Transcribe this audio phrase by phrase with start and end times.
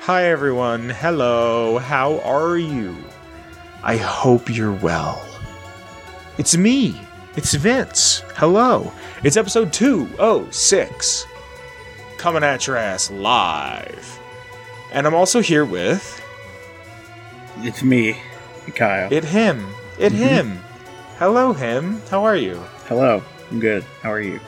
[0.00, 0.88] Hi, everyone.
[0.90, 1.78] Hello.
[1.78, 2.96] How are you?
[3.82, 5.24] I hope you're well.
[6.38, 6.98] It's me.
[7.36, 8.22] It's Vince.
[8.36, 8.92] Hello.
[9.22, 11.26] It's episode 206.
[12.16, 14.18] Coming at your ass live.
[14.92, 16.22] And I'm also here with
[17.58, 18.16] It's me,
[18.74, 19.12] Kyle.
[19.12, 19.66] it him.
[19.98, 20.58] It him.
[21.18, 22.00] Hello, him.
[22.10, 22.56] How are you?
[22.86, 23.84] Hello, I'm good.
[24.02, 24.40] How are you?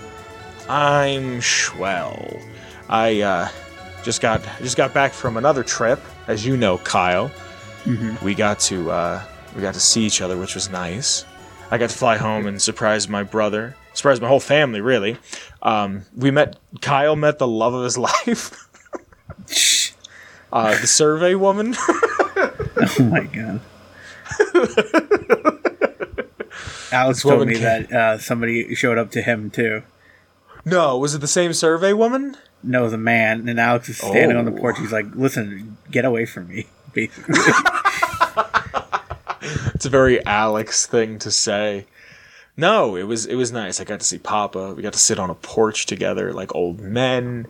[0.69, 2.41] I'm swell.
[2.89, 3.49] I uh,
[4.03, 7.31] just got just got back from another trip, as you know, Kyle.
[7.85, 8.21] Mhm.
[8.23, 9.23] We got to uh,
[9.55, 11.25] we got to see each other, which was nice.
[11.71, 15.17] I got to fly home and surprise my brother, surprise my whole family, really.
[15.63, 18.53] Um, we met Kyle met the love of his life,
[20.53, 21.75] uh, the survey woman.
[22.99, 23.61] Oh my god.
[26.93, 29.83] Alex told me that uh, somebody showed up to him too.
[30.65, 32.37] no, was it the same survey woman?
[32.63, 34.57] No, the man, and Alex is standing on the Oh.
[34.57, 34.79] porch.
[34.79, 37.35] He's like, "Listen, get away from me." Basically,
[39.75, 41.87] It's a very Alex thing to say.
[42.57, 43.81] No, it was it was nice.
[43.81, 44.75] I got to see Papa.
[44.75, 47.47] We got to sit on a porch together like old men.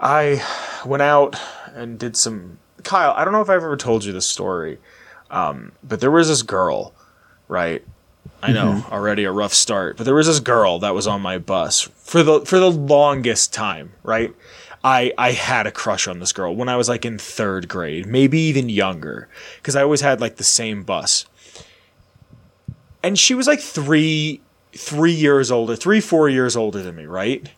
[0.00, 0.42] I
[0.86, 1.36] went out
[1.74, 4.78] and did some Kyle, I don't know if I've ever told you this story.
[5.30, 6.94] Um, but there was this girl,
[7.48, 7.84] right?
[8.42, 8.92] I know, mm-hmm.
[8.92, 12.22] already a rough start, but there was this girl that was on my bus for
[12.22, 14.34] the for the longest time, right?
[14.82, 18.06] I I had a crush on this girl when I was like in 3rd grade,
[18.06, 19.28] maybe even younger,
[19.62, 21.24] cuz I always had like the same bus.
[23.02, 24.40] And she was like 3
[24.74, 27.48] 3 years older, 3 4 years older than me, right?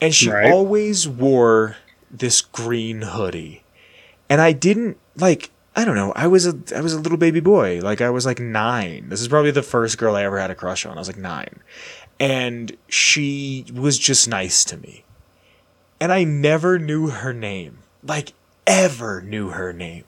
[0.00, 0.50] And she Right.
[0.50, 1.76] always wore
[2.10, 3.62] this green hoodie.
[4.30, 6.12] And I didn't like I don't know.
[6.16, 7.78] I was a I was a little baby boy.
[7.80, 9.10] Like I was like 9.
[9.10, 10.96] This is probably the first girl I ever had a crush on.
[10.96, 11.60] I was like 9.
[12.18, 15.04] And she was just nice to me.
[16.00, 17.78] And I never knew her name.
[18.02, 18.32] Like
[18.66, 20.02] ever knew her name.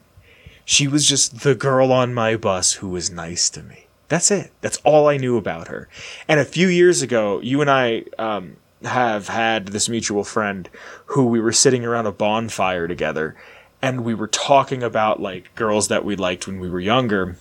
[0.65, 3.87] She was just the girl on my bus who was nice to me.
[4.09, 4.51] That's it.
[4.63, 5.89] That's all I knew about her.
[6.27, 10.69] And a few years ago, you and I um, have had this mutual friend
[11.07, 13.37] who we were sitting around a bonfire together
[13.83, 17.37] and we were talking about like girls that we liked when we were younger.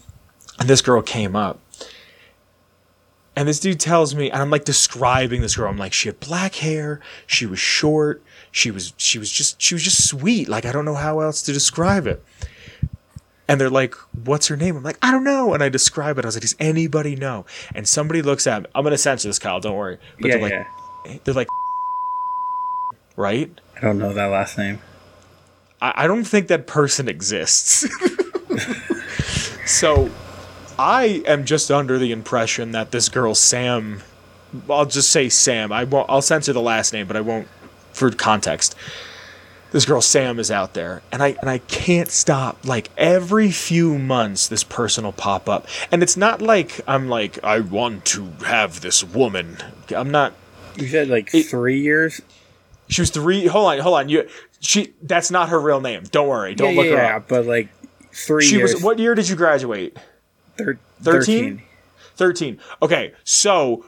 [0.59, 1.59] And this girl came up.
[3.35, 5.69] And this dude tells me, and I'm like describing this girl.
[5.69, 9.75] I'm like, she had black hair, she was short, she was she was just she
[9.75, 10.49] was just sweet.
[10.49, 12.23] Like I don't know how else to describe it.
[13.47, 13.95] And they're like,
[14.25, 16.25] "What's her name?" I'm like, "I don't know." And I describe it.
[16.25, 18.67] I was like, "Does anybody know?" And somebody looks at me.
[18.75, 19.59] I'm gonna censor this, Kyle.
[19.59, 19.97] Don't worry.
[20.19, 20.67] But yeah, they're like,
[21.05, 21.17] yeah.
[21.23, 21.47] they're like,
[23.16, 23.49] right?
[23.75, 24.79] I don't know that last name.
[25.81, 27.85] I, I don't think that person exists.
[29.66, 30.09] so
[30.78, 34.01] I am just under the impression that this girl Sam
[34.69, 35.72] I'll just say Sam.
[35.72, 37.47] I won't I'll censor the last name, but I won't
[37.94, 38.75] for context.
[39.72, 42.66] This girl Sam is out there and I and I can't stop.
[42.66, 45.67] Like every few months this person will pop up.
[45.91, 49.57] And it's not like I'm like I want to have this woman.
[49.96, 50.34] I'm not
[50.78, 52.22] You said like It- three years.
[52.89, 54.09] She was three hold on, hold on.
[54.09, 54.27] You
[54.59, 56.03] she that's not her real name.
[56.11, 56.55] Don't worry.
[56.55, 57.27] Don't yeah, look yeah, her yeah, up.
[57.27, 57.69] but like
[58.11, 58.73] three She years.
[58.73, 59.97] was what year did you graduate?
[60.57, 61.61] Thir- 13?
[62.16, 62.59] 13.
[62.81, 63.85] Okay, so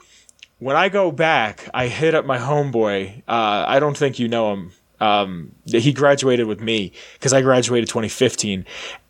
[0.59, 3.23] when I go back, I hit up my homeboy.
[3.28, 4.72] Uh, I don't think you know him.
[5.01, 8.66] Um, he graduated with me because I graduated 2015.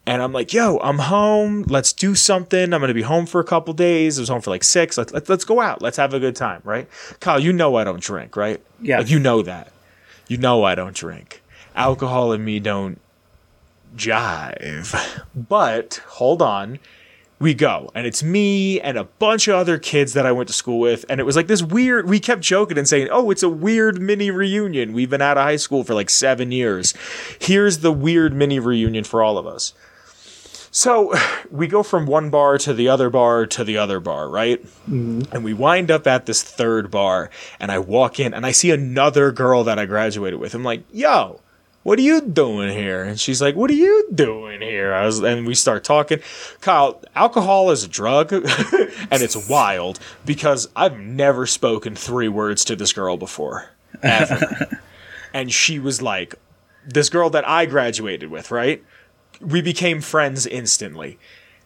[0.08, 1.64] And I'm like, yo, I'm home.
[1.68, 2.74] Let's do something.
[2.74, 4.18] I'm going to be home for a couple days.
[4.18, 4.98] I was home for like six.
[4.98, 5.82] Let's, let's, let's go out.
[5.82, 6.88] Let's have a good time, right?
[7.20, 8.60] Kyle, you know I don't drink, right?
[8.82, 9.00] Yeah.
[9.00, 9.72] Like, you know that.
[10.32, 11.44] You know I don't drink.
[11.76, 13.02] Alcohol and me don't
[13.98, 15.26] jive.
[15.36, 16.80] But hold on.
[17.38, 20.54] We go, and it's me and a bunch of other kids that I went to
[20.54, 21.04] school with.
[21.10, 24.02] And it was like this weird, we kept joking and saying, Oh, it's a weird
[24.02, 24.94] mini reunion.
[24.94, 26.94] We've been out of high school for like seven years.
[27.38, 29.74] Here's the weird mini reunion for all of us.
[30.72, 31.14] So
[31.52, 34.64] we go from one bar to the other bar to the other bar, right?
[34.64, 35.24] Mm-hmm.
[35.32, 38.72] And we wind up at this third bar, and I walk in and I see
[38.72, 40.56] another girl that I graduated with.
[40.56, 41.42] I'm like, yo,
[41.84, 43.04] what are you doing here?
[43.04, 44.94] And she's like, what are you doing here?
[44.94, 46.20] I was, and we start talking.
[46.62, 48.44] Kyle, alcohol is a drug, and
[49.12, 53.70] it's wild because I've never spoken three words to this girl before,
[54.04, 54.80] ever.
[55.34, 56.36] and she was like,
[56.86, 58.84] this girl that I graduated with, right?
[59.42, 61.20] We became friends instantly.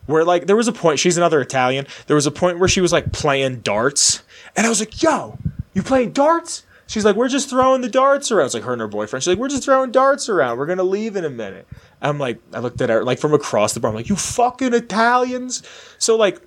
[0.06, 1.88] Where like there was a point, she's another Italian.
[2.08, 4.24] There was a point where she was like playing darts,
[4.56, 5.38] and I was like, "Yo,
[5.74, 8.82] you playing darts?" She's like, "We're just throwing the darts around." It's like her and
[8.82, 9.24] her boyfriend.
[9.24, 10.60] She's like, "We're just throwing darts around.
[10.60, 11.68] We're gonna leave in a minute."
[12.02, 13.90] I'm like, I looked at her like from across the bar.
[13.90, 15.64] I'm like, "You fucking Italians!"
[15.98, 16.40] So like,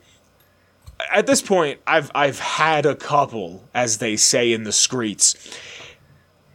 [1.13, 5.35] at this point, I've I've had a couple, as they say in the streets,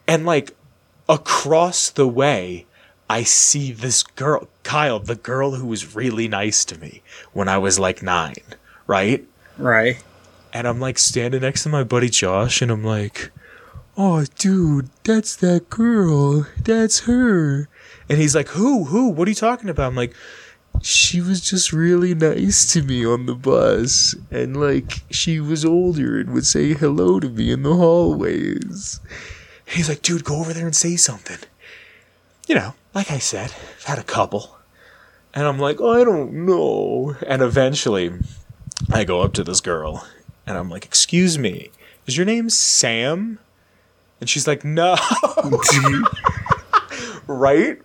[0.08, 0.56] and like
[1.10, 2.66] across the way,
[3.10, 7.02] I see this girl, Kyle, the girl who was really nice to me
[7.34, 8.36] when I was like nine,
[8.88, 9.26] right?
[9.58, 10.02] Right.
[10.52, 13.32] And I'm like standing next to my buddy Josh, and I'm like,
[13.98, 16.48] oh, dude, that's that girl.
[16.64, 17.68] That's her.
[18.10, 18.86] And he's like, who?
[18.86, 19.10] Who?
[19.10, 19.88] What are you talking about?
[19.88, 20.16] I'm like,
[20.82, 24.16] she was just really nice to me on the bus.
[24.32, 29.00] And like, she was older and would say hello to me in the hallways.
[29.68, 31.40] And he's like, dude, go over there and say something.
[32.48, 34.58] You know, like I said, I've had a couple.
[35.34, 37.16] And I'm like, I don't know.
[37.26, 38.12] And eventually,
[38.92, 40.08] I go up to this girl
[40.46, 41.72] and I'm like, Excuse me,
[42.06, 43.40] is your name Sam?
[44.20, 44.96] And she's like, No.
[47.28, 47.82] right?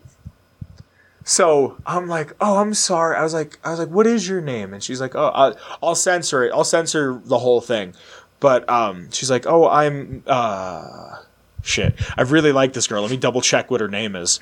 [1.29, 3.15] So I'm like, oh, I'm sorry.
[3.15, 4.73] I was like, I was like, what is your name?
[4.73, 6.53] And she's like, oh, I'll, censor it.
[6.55, 7.93] I'll censor the whole thing.
[8.41, 11.17] But um, she's like, oh, I'm uh,
[11.63, 11.95] shit.
[12.17, 13.03] I really like this girl.
[13.03, 14.41] Let me double check what her name is.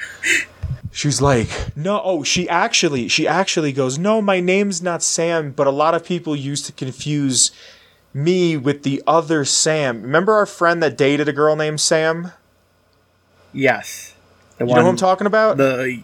[0.97, 5.67] She's like, no, oh, she actually, she actually goes, no, my name's not Sam, but
[5.67, 7.51] a lot of people used to confuse
[8.15, 10.01] me with the other Sam.
[10.01, 12.33] Remember our friend that dated a girl named Sam?
[13.53, 14.15] Yes.
[14.57, 15.59] The You know who I'm talking about?
[15.59, 16.03] The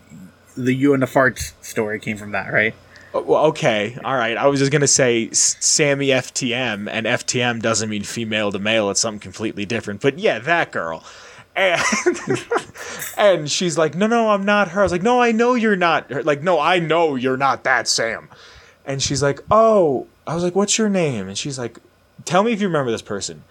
[0.58, 2.74] the you and the farts story came from that, right?
[3.14, 4.36] Oh, Well, okay, all right.
[4.36, 8.90] I was just gonna say Sammy FTM, and FTM doesn't mean female to male.
[8.90, 10.02] It's something completely different.
[10.02, 11.02] But yeah, that girl.
[11.54, 11.82] And
[13.16, 14.80] and she's like, no, no, I'm not her.
[14.80, 16.10] I was like, no, I know you're not.
[16.10, 16.22] Her.
[16.22, 18.28] Like, no, I know you're not that Sam.
[18.84, 20.06] And she's like, oh.
[20.26, 21.28] I was like, what's your name?
[21.28, 21.78] And she's like,
[22.24, 23.42] tell me if you remember this person.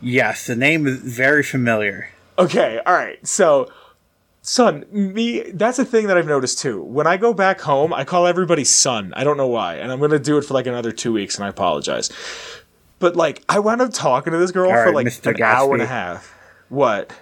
[0.00, 2.10] Yes, the name is very familiar.
[2.38, 3.26] Okay, all right.
[3.26, 3.70] So,
[4.42, 6.82] son, me, that's a thing that I've noticed too.
[6.82, 9.14] When I go back home, I call everybody son.
[9.16, 9.76] I don't know why.
[9.76, 12.10] And I'm going to do it for like another two weeks, and I apologize.
[12.98, 15.34] But like, I wound up talking to this girl All for right, like Mr.
[15.34, 16.34] an hour and a half.
[16.68, 17.12] What?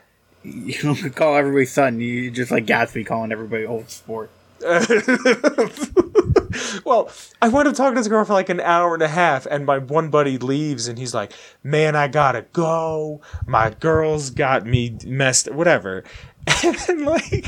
[0.42, 2.00] You don't call everybody son.
[2.00, 4.30] You just like Gatsby calling everybody old sport.
[6.84, 7.10] well,
[7.42, 9.66] I wound up talking to this girl for like an hour and a half, and
[9.66, 11.32] my one buddy leaves, and he's like,
[11.62, 13.20] "Man, I gotta go.
[13.46, 15.52] My girls got me messed.
[15.52, 16.04] Whatever."
[16.88, 17.46] And like,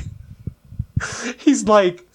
[1.38, 2.05] he's like,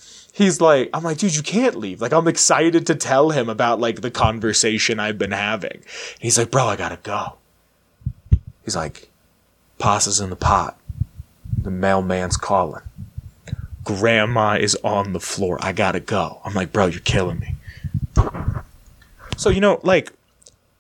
[0.41, 2.01] he's like, I'm like, dude, you can't leave.
[2.01, 5.71] Like, I'm excited to tell him about like the conversation I've been having.
[5.73, 7.33] And he's like, bro, I gotta go.
[8.63, 9.09] He's like,
[9.79, 10.79] pastas in the pot.
[11.61, 12.83] The mailman's calling
[13.83, 15.57] grandma is on the floor.
[15.61, 16.39] I gotta go.
[16.45, 17.55] I'm like, bro, you're killing me.
[19.38, 20.11] So, you know, like,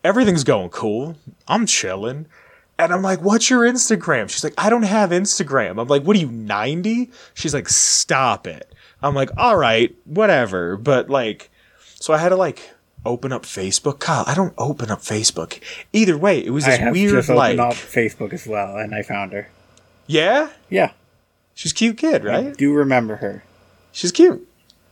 [0.03, 1.17] everything's going cool.
[1.47, 2.27] I'm chilling.
[2.77, 4.29] And I'm like, what's your Instagram?
[4.29, 5.79] She's like, I don't have Instagram.
[5.79, 7.11] I'm like, what are you, 90?
[7.33, 8.71] She's like, stop it.
[9.03, 10.77] I'm like, all right, whatever.
[10.77, 11.49] But, like,
[11.95, 12.71] so I had to, like,
[13.05, 13.99] open up Facebook.
[13.99, 15.59] Kyle, I don't open up Facebook.
[15.93, 18.77] Either way, it was I this have weird, just like, opened up Facebook as well,
[18.77, 19.49] and I found her.
[20.07, 20.49] yeah?
[20.69, 20.91] Yeah,
[21.53, 22.57] She's a cute kid, I right?
[22.57, 23.43] do remember her.
[23.91, 24.47] She's cute.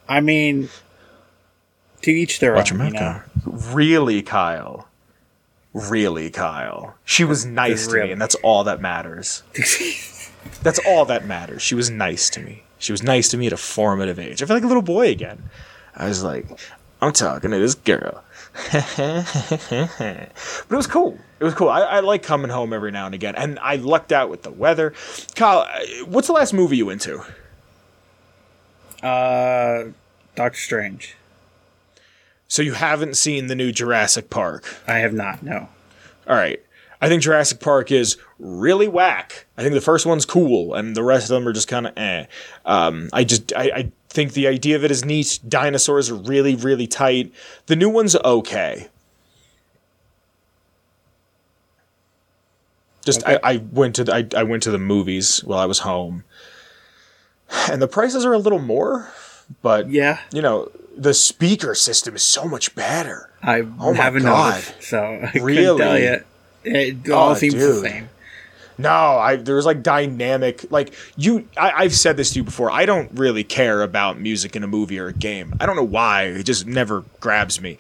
[0.08, 0.70] I mean,
[2.02, 2.80] to each their Watch own.
[2.80, 3.02] your You mouth,
[3.46, 3.52] know?
[3.52, 3.74] Kyle.
[3.76, 4.88] Really, Kyle.
[5.74, 6.96] Really, Kyle.
[7.06, 9.44] She was nice to me, and that's all that matters.
[10.62, 11.62] That's all that matters.
[11.62, 12.64] She was nice to me.
[12.78, 14.42] She was nice to me at a formative age.
[14.42, 15.50] I feel like a little boy again.
[15.96, 16.46] I was like,
[17.02, 18.24] I'm talking to this girl.
[18.72, 20.32] but
[20.70, 21.18] it was cool.
[21.40, 21.70] It was cool.
[21.70, 24.52] I, I like coming home every now and again, and I lucked out with the
[24.52, 24.94] weather.
[25.36, 27.24] Kyle, uh, what's the last movie you went to?
[29.04, 29.86] uh,
[30.36, 31.16] Doctor Strange.
[32.48, 34.76] So you haven't seen the new Jurassic Park.
[34.88, 35.44] I have not.
[35.44, 35.70] No.
[36.28, 36.62] All right.
[37.02, 39.46] I think Jurassic Park is really whack.
[39.58, 41.98] I think the first one's cool, and the rest of them are just kind of
[41.98, 42.26] eh.
[42.66, 45.40] Um, I just I, I think the idea of it is neat.
[45.48, 47.32] Dinosaurs are really really tight.
[47.68, 48.90] The new one's okay.
[53.06, 53.40] Just Okay.
[53.42, 56.26] I, I went to the, I, I went to the movies while I was home,
[57.70, 59.12] and the prices are a little more,
[59.62, 63.32] but Yeah, you know the speaker system is so much better.
[63.42, 64.56] I Oh my haven't God.
[64.56, 66.20] noticed, so I Really?
[66.72, 66.88] Tell you.
[67.04, 68.10] It oh, all Oh, seems the same.
[68.78, 72.72] No, I there's like dynamic like you I, I've said this to you before.
[72.72, 75.54] I don't really care about music in a movie or a game.
[75.60, 76.24] I don't know why.
[76.24, 77.78] It just never grabs me.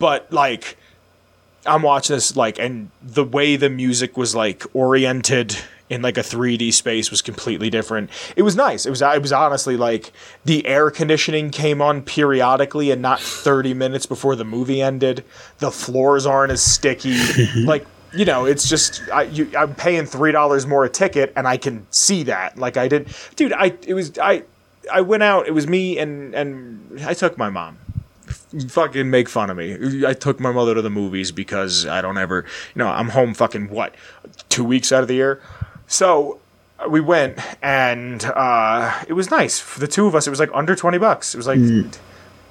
[0.00, 0.76] But like
[1.64, 5.56] I'm watching this like and the way the music was like oriented
[5.88, 8.10] in like a 3D space was completely different.
[8.34, 8.86] It was nice.
[8.86, 10.10] It was it was honestly like
[10.44, 15.24] the air conditioning came on periodically and not 30 minutes before the movie ended.
[15.58, 17.16] The floors aren't as sticky.
[17.64, 21.46] like you know, it's just I, you, I'm paying three dollars more a ticket, and
[21.46, 22.58] I can see that.
[22.58, 23.52] Like I did, dude.
[23.52, 24.44] I it was I
[24.92, 25.46] I went out.
[25.46, 27.78] It was me and and I took my mom.
[28.68, 30.04] Fucking make fun of me.
[30.06, 33.34] I took my mother to the movies because I don't ever, you know, I'm home
[33.34, 33.94] fucking what,
[34.48, 35.40] two weeks out of the year.
[35.86, 36.40] So
[36.88, 40.26] we went, and uh, it was nice for the two of us.
[40.26, 41.34] It was like under twenty bucks.
[41.34, 41.58] It was like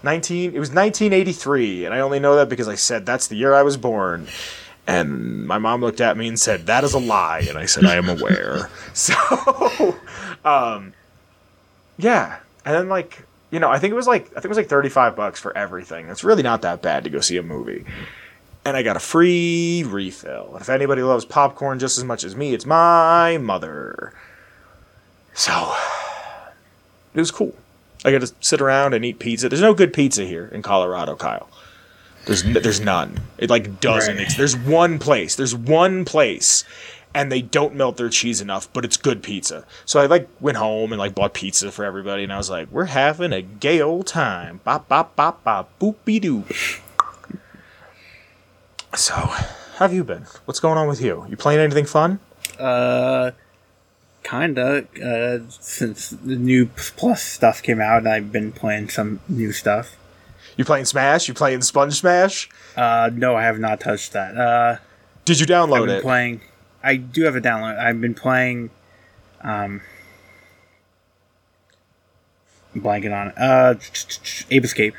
[0.03, 0.53] nineteen.
[0.53, 3.35] It was nineteen eighty three, and I only know that because I said that's the
[3.35, 4.27] year I was born.
[4.89, 7.85] And my mom looked at me and said, "That is a lie," and I said,
[7.85, 9.13] "I am aware." so,
[10.43, 10.93] um,
[11.99, 14.57] yeah, and then like you know, I think it was like I think it was
[14.57, 16.07] like thirty five bucks for everything.
[16.07, 17.85] It's really not that bad to go see a movie.
[18.65, 20.53] And I got a free refill.
[20.53, 24.13] And if anybody loves popcorn just as much as me, it's my mother.
[25.35, 25.75] So
[27.13, 27.53] it was cool.
[28.03, 29.49] I got to sit around and eat pizza.
[29.49, 31.47] There's no good pizza here in Colorado, Kyle.
[32.25, 33.19] There's n- there's none.
[33.37, 34.17] It like doesn't.
[34.17, 34.33] Right.
[34.37, 35.35] There's one place.
[35.35, 36.63] There's one place,
[37.13, 39.65] and they don't melt their cheese enough, but it's good pizza.
[39.85, 42.69] So I like went home and like bought pizza for everybody, and I was like,
[42.71, 44.61] we're having a gay old time.
[44.63, 46.43] Bop bop bop bop boopy doo.
[48.95, 49.15] So,
[49.77, 50.25] have you been?
[50.45, 51.25] What's going on with you?
[51.29, 52.19] You playing anything fun?
[52.59, 53.31] Uh,
[54.23, 54.85] kinda.
[55.01, 56.65] Uh, since the new
[56.97, 59.95] Plus stuff came out, I've been playing some new stuff.
[60.59, 61.29] You playing Smash?
[61.29, 62.49] You playing Sponge Smash?
[62.75, 64.35] Uh, no, I have not touched that.
[64.35, 64.75] Uh,
[65.23, 66.01] Did you download I've been it?
[66.01, 66.41] playing.
[66.83, 67.79] I do have a download.
[67.79, 68.69] I've been playing.
[69.39, 69.79] Um,
[72.75, 73.35] I'm blanking on it.
[73.37, 73.75] Uh,
[74.51, 74.95] Ape Escape.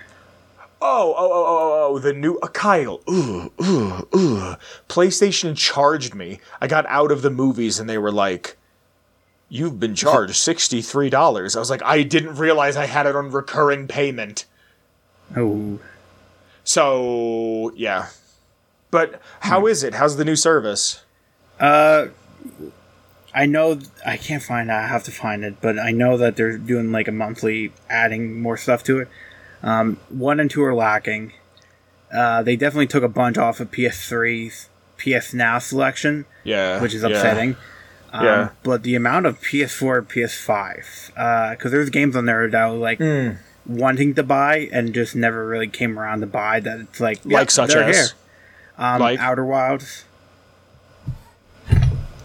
[0.80, 3.02] Oh, oh, oh, oh, oh, oh, the new uh, Kyle.
[3.10, 4.56] Ooh, ooh, ooh.
[4.88, 6.40] PlayStation charged me.
[6.62, 8.56] I got out of the movies and they were like,
[9.50, 13.14] "You've been charged sixty three dollars." I was like, I didn't realize I had it
[13.14, 14.46] on recurring payment.
[15.36, 15.78] Oh,
[16.64, 18.08] So yeah,
[18.90, 19.94] but how is it?
[19.94, 21.02] How's the new service?
[21.58, 22.06] Uh,
[23.34, 24.70] I know I can't find.
[24.70, 24.72] it.
[24.72, 28.40] I have to find it, but I know that they're doing like a monthly, adding
[28.40, 29.08] more stuff to it.
[29.62, 31.32] Um, one and two are lacking.
[32.12, 34.66] Uh, they definitely took a bunch off of PS3,
[34.98, 37.56] PS Now selection, Yeah, which is yeah, upsetting.
[38.12, 38.48] Um, Yeah.
[38.64, 43.30] But the amount of PS4, PS5, because there's games on there that was like Hmm.
[43.66, 46.60] Wanting to buy and just never really came around to buy.
[46.60, 47.96] That it's like Like such as?
[47.96, 48.06] here.
[48.78, 49.20] Um, Like?
[49.20, 50.04] Outer Wilds,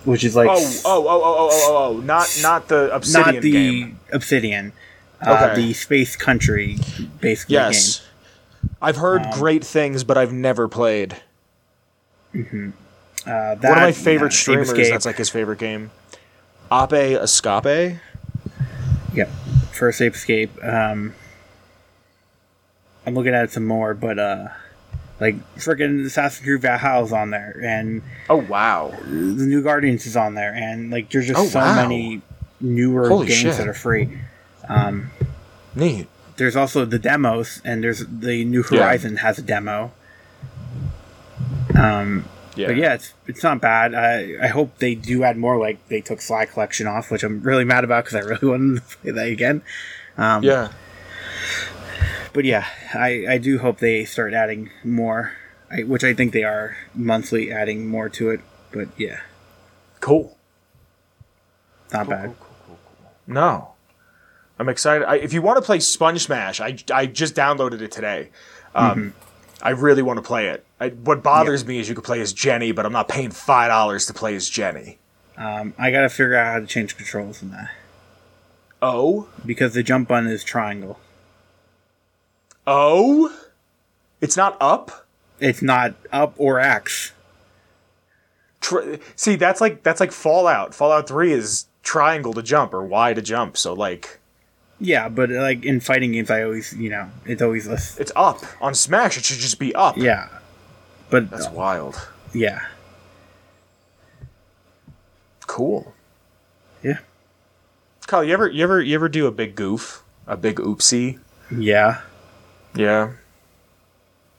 [0.05, 2.01] which is like Oh, oh, oh, oh, oh, oh, oh!
[2.01, 3.99] Not not the Obsidian not the game.
[4.13, 4.73] Obsidian,
[5.21, 5.61] uh, Okay.
[5.61, 6.77] the Space Country,
[7.19, 7.53] basically.
[7.55, 8.01] Yes,
[8.81, 11.17] I've heard Um, great things, but I've never played.
[12.33, 12.73] Game.
[13.25, 14.69] Uh, that, One of my favorite Ape streamers.
[14.69, 14.91] Escape.
[14.91, 15.89] That's like his favorite game.
[16.71, 17.97] Ape Escape.
[19.13, 19.29] Yep.
[19.71, 20.51] First Ape Escape.
[20.63, 21.13] Um,
[23.05, 24.47] I'm looking at it some more, but uh,
[25.19, 28.93] like freaking Assassin's Creed Valhalla's on there, and Oh wow!
[29.03, 31.75] the New Guardians is on there, and like there's just Oh, so wow.
[31.75, 32.21] many
[32.61, 33.57] newer Holy games shit.
[33.57, 34.17] that are free.
[34.67, 35.11] Um,
[35.75, 36.07] Neat.
[36.37, 39.91] there's also the demos, and there's the New Horizon has a demo.
[41.75, 42.67] Um, Yeah.
[42.67, 43.93] But yeah, it's it's not bad.
[43.93, 45.57] I I hope they do add more.
[45.57, 48.75] Like they took Sly Collection off, which I'm really mad about because I really wanted
[48.89, 49.61] to play that again.
[50.17, 50.69] Um, Yeah.
[52.35, 55.31] But yeah, I I do hope they start adding more,
[55.71, 58.41] I, which I think they are monthly adding more to it.
[58.73, 59.21] But yeah,
[60.01, 60.37] Cool.
[61.93, 62.35] not bad.
[63.25, 63.69] No.
[64.59, 65.05] I'm excited.
[65.07, 68.31] I, if you want to play Sponge Smash, I, I just downloaded it today.
[68.73, 69.13] Um,
[69.61, 70.65] I really want to play it.
[70.79, 73.69] I, what bothers me is you could play as Jenny, but I'm not paying five
[73.69, 74.97] dollars to play as Jenny.
[75.37, 77.71] Um, I gotta figure out how to change controls in that
[78.81, 80.99] Oh, because the jump button is triangle.
[82.67, 83.31] Oh,
[84.21, 85.05] it's not up.
[85.39, 87.11] It's not up or X.
[88.61, 90.73] Tri- See, that's like that's like Fallout.
[90.73, 93.57] Fallout Three is triangle to jump or Y to jump.
[93.57, 94.19] So like
[94.79, 97.97] Yeah, but like in fighting games, I always you know it's always less.
[97.99, 99.17] it's up on Smash.
[99.17, 99.97] It should just be up.
[99.97, 100.29] Yeah,
[101.09, 102.07] but That's uh, wild.
[102.33, 102.65] yeah,
[105.47, 105.93] Cool.
[106.81, 106.97] yeah,
[108.07, 111.19] Kyle, you ever you ever you ever do a big goof, a big oopsie?
[111.55, 112.01] yeah.
[112.75, 113.11] Yeah.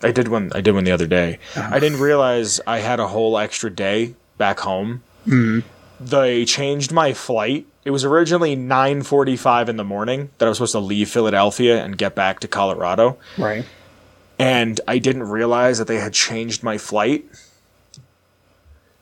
[0.02, 0.52] I did one.
[0.54, 1.38] I did one the other day.
[1.56, 1.68] Uh-huh.
[1.74, 5.02] I didn't realize I had a whole extra day back home.
[5.26, 5.66] Mm-hmm.
[6.04, 7.66] They changed my flight.
[7.84, 11.82] It was originally nine forty-five in the morning that I was supposed to leave Philadelphia
[11.82, 13.64] and get back to Colorado, Right.
[14.38, 17.24] and I didn't realize that they had changed my flight.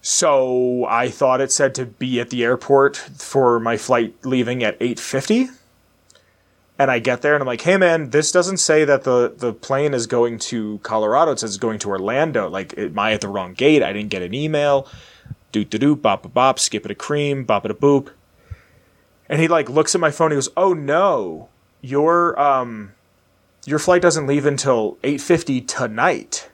[0.02, 4.76] So I thought it said to be at the airport for my flight leaving at
[4.80, 5.48] eight fifty.
[6.78, 9.52] And I get there and I'm like, hey man, this doesn't say that the, the
[9.52, 11.32] plane is going to Colorado.
[11.32, 12.48] It says it's going to Orlando.
[12.48, 13.82] Like, am I at the wrong gate?
[13.82, 14.88] I didn't get an email.
[15.52, 18.10] Doot doot doot, bop bop bop, skip it a cream, bop it a boop.
[19.28, 20.32] And he like looks at my phone.
[20.32, 21.48] He goes, "Oh no,
[21.80, 22.92] your um,
[23.64, 26.50] your flight doesn't leave until eight fifty tonight,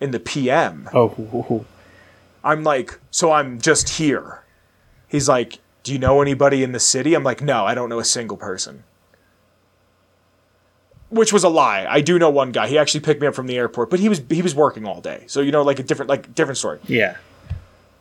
[0.00, 1.64] in the PM." Oh.
[2.42, 4.42] I'm like, so I'm just here.
[5.06, 7.98] He's like, "Do you know anybody in the city?" I'm like, "No, I don't know
[7.98, 8.84] a single person."
[11.08, 11.86] Which was a lie.
[11.88, 12.68] I do know one guy.
[12.68, 15.00] He actually picked me up from the airport, but he was he was working all
[15.00, 15.24] day.
[15.26, 16.78] So you know, like a different like different story.
[16.86, 17.16] Yeah.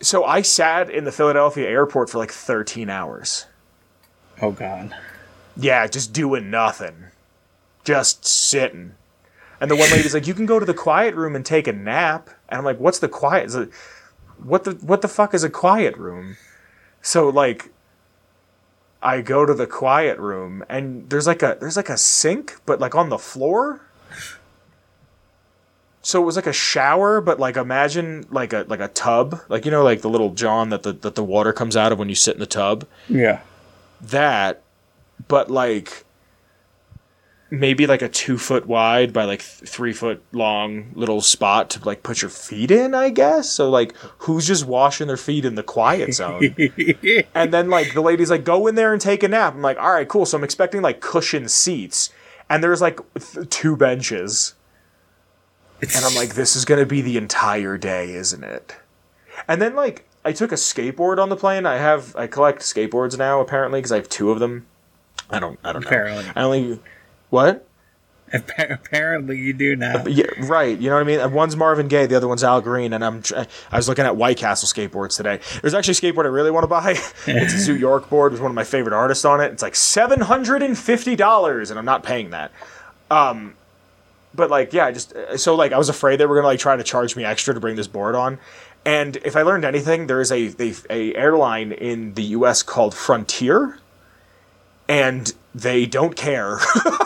[0.01, 3.47] So I sat in the Philadelphia airport for like 13 hours.
[4.41, 4.95] Oh God.
[5.57, 7.05] Yeah, just doing nothing.
[7.83, 8.93] Just sitting.
[9.59, 11.73] And the one lady's like, "You can go to the quiet room and take a
[11.73, 13.51] nap." And I'm like, "What's the quiet?
[14.37, 16.37] What the what the fuck is a quiet room?"
[17.01, 17.71] So like,
[19.01, 22.79] I go to the quiet room and there's like a there's like a sink, but
[22.79, 23.81] like on the floor.
[26.01, 29.65] So it was like a shower, but like imagine like a like a tub, like
[29.65, 32.09] you know, like the little john that the that the water comes out of when
[32.09, 33.41] you sit in the tub Yeah.
[34.01, 34.61] that,
[35.27, 36.05] but like
[37.51, 41.83] maybe like a two foot wide by like th- three foot long little spot to
[41.85, 43.49] like put your feet in, I guess.
[43.49, 46.55] So like, who's just washing their feet in the quiet zone?
[47.35, 49.55] and then like the lady's like, go in there and take a nap.
[49.55, 50.25] I'm like, all right, cool.
[50.25, 52.11] So I'm expecting like cushion seats,
[52.49, 54.53] and there's like th- two benches,
[55.81, 58.75] and I'm like, this is gonna be the entire day, isn't it?
[59.47, 60.05] And then like.
[60.25, 61.65] I took a skateboard on the plane.
[61.65, 64.67] I have I collect skateboards now apparently because I have two of them.
[65.29, 65.87] I don't I don't know.
[65.87, 66.25] Apparently.
[66.35, 66.79] I only
[67.29, 67.65] what?
[68.31, 70.05] Apparently, you do now.
[70.05, 70.77] Yeah, right.
[70.77, 71.33] You know what I mean.
[71.33, 73.23] One's Marvin Gaye, the other one's Al Green, and I'm.
[73.71, 75.39] I was looking at White Castle skateboards today.
[75.61, 76.91] There's actually a skateboard I really want to buy.
[77.27, 79.51] it's a Zoo York board with one of my favorite artists on it.
[79.51, 82.51] It's like seven hundred and fifty dollars, and I'm not paying that.
[83.09, 83.55] Um,
[84.35, 86.75] but like, yeah, I just so like I was afraid they were gonna like try
[86.75, 88.37] to charge me extra to bring this board on.
[88.85, 92.63] And if I learned anything, there is a they, a airline in the U.S.
[92.63, 93.79] called Frontier,
[94.89, 96.59] and they don't care.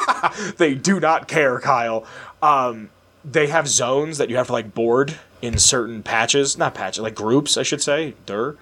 [0.57, 2.05] they do not care, Kyle.
[2.41, 2.89] Um,
[3.23, 7.13] they have zones that you have to like board in certain patches, not patches, like
[7.13, 8.15] groups, I should say.
[8.25, 8.55] Der.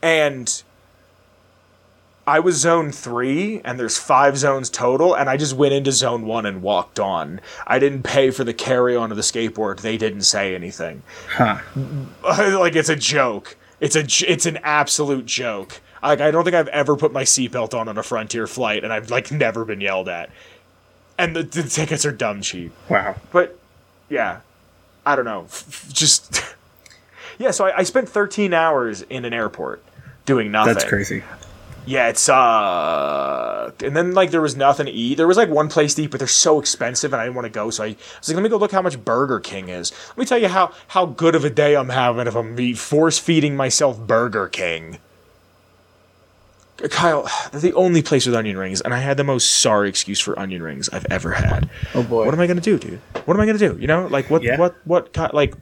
[0.00, 0.62] And
[2.26, 6.24] I was zone three, and there's five zones total, and I just went into zone
[6.24, 7.40] one and walked on.
[7.66, 9.80] I didn't pay for the carry on of the skateboard.
[9.80, 11.02] They didn't say anything.
[11.30, 11.58] Huh.
[12.22, 13.56] like it's a joke.
[13.80, 15.80] It's a it's an absolute joke.
[16.02, 18.92] Like I don't think I've ever put my seatbelt on on a Frontier flight, and
[18.92, 20.30] I've like never been yelled at.
[21.18, 22.72] And the, the tickets are dumb cheap.
[22.88, 23.14] Wow.
[23.30, 23.58] But
[24.08, 24.40] yeah,
[25.06, 25.44] I don't know.
[25.44, 26.42] F- just
[27.38, 27.52] yeah.
[27.52, 29.84] So I, I spent 13 hours in an airport
[30.24, 30.74] doing nothing.
[30.74, 31.22] That's crazy.
[31.84, 33.82] Yeah, it sucked.
[33.82, 35.16] And then like there was nothing to eat.
[35.16, 37.46] There was like one place to eat, but they're so expensive, and I didn't want
[37.46, 37.70] to go.
[37.70, 37.88] So I
[38.18, 39.92] was like, let me go look how much Burger King is.
[40.10, 43.18] Let me tell you how how good of a day I'm having if I'm force
[43.18, 44.98] feeding myself Burger King.
[46.90, 50.18] Kyle, they're the only place with onion rings, and I had the most sorry excuse
[50.18, 51.68] for onion rings I've ever had.
[51.94, 52.24] Oh boy.
[52.24, 52.98] What am I gonna do, dude?
[53.24, 53.76] What am I gonna do?
[53.78, 54.58] You know, like what, Yeah.
[54.58, 55.16] what, what?
[55.34, 55.54] Like,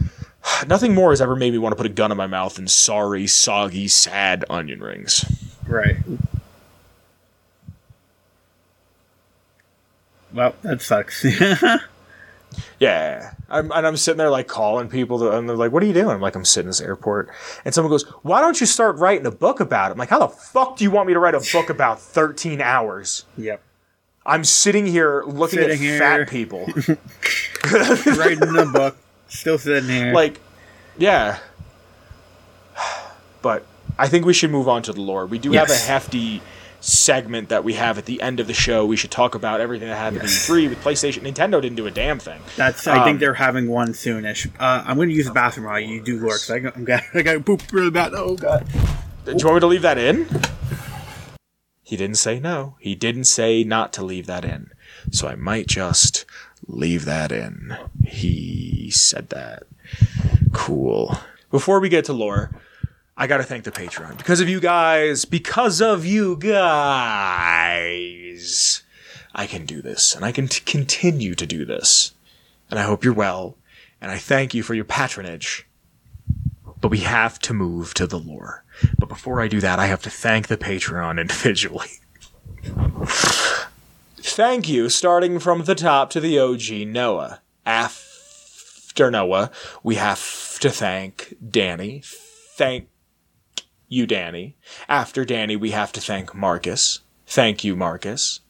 [0.66, 2.68] nothing more has ever made me want to put a gun in my mouth than
[2.68, 5.24] sorry, soggy, sad onion rings.
[5.66, 5.96] Right.
[10.32, 11.24] Well, that sucks.
[12.80, 15.86] Yeah, I'm, and I'm sitting there like calling people, to, and they're like, "What are
[15.86, 17.28] you doing?" I'm like, "I'm sitting in this airport,"
[17.64, 20.18] and someone goes, "Why don't you start writing a book about it?" I'm like, "How
[20.20, 23.62] the fuck do you want me to write a book about 13 hours?" yep.
[24.26, 25.98] I'm sitting here looking Sitting at here.
[25.98, 28.96] fat people, Writing the book.
[29.28, 30.12] Still sitting here.
[30.12, 30.40] like,
[30.98, 31.38] yeah.
[33.42, 33.64] But
[33.98, 35.24] I think we should move on to the lore.
[35.26, 36.42] We do have a hefty
[36.80, 38.84] segment that we have at the end of the show.
[38.86, 40.48] We should talk about everything that happened Yes.
[40.48, 41.22] in E3 with PlayStation.
[41.22, 42.40] Nintendo didn't do a damn thing.
[42.56, 42.86] That's.
[42.86, 44.48] I um, think they're having one soonish.
[44.58, 47.22] Uh, I'm going to use the bathroom while you do lore because I'm got I
[47.22, 48.12] got poop really bad.
[48.14, 48.66] Oh god.
[49.24, 50.26] Do you want me to leave that in?
[51.82, 52.76] He didn't say no.
[52.78, 54.70] He didn't say not to leave that in.
[55.10, 56.24] So I might just
[56.66, 57.76] leave that in.
[58.04, 59.64] He said that.
[60.52, 61.18] Cool.
[61.50, 62.50] Before we get to lore,
[63.20, 64.16] I gotta thank the Patreon.
[64.16, 66.62] Because of you guys, because of you guys,
[69.34, 70.14] I can do this.
[70.14, 72.14] And I can t- continue to do this.
[72.70, 73.56] And I hope you're well.
[74.00, 75.66] And I thank you for your patronage
[76.80, 78.64] but we have to move to the lore.
[78.98, 81.88] But before I do that, I have to thank the Patreon individually.
[84.16, 87.40] thank you, starting from the top to the OG Noah.
[87.66, 89.50] After Noah,
[89.82, 92.02] we have to thank Danny.
[92.04, 92.88] Thank
[93.90, 94.56] you, Danny.
[94.88, 97.00] After Danny, we have to thank Marcus.
[97.26, 98.40] Thank you, Marcus.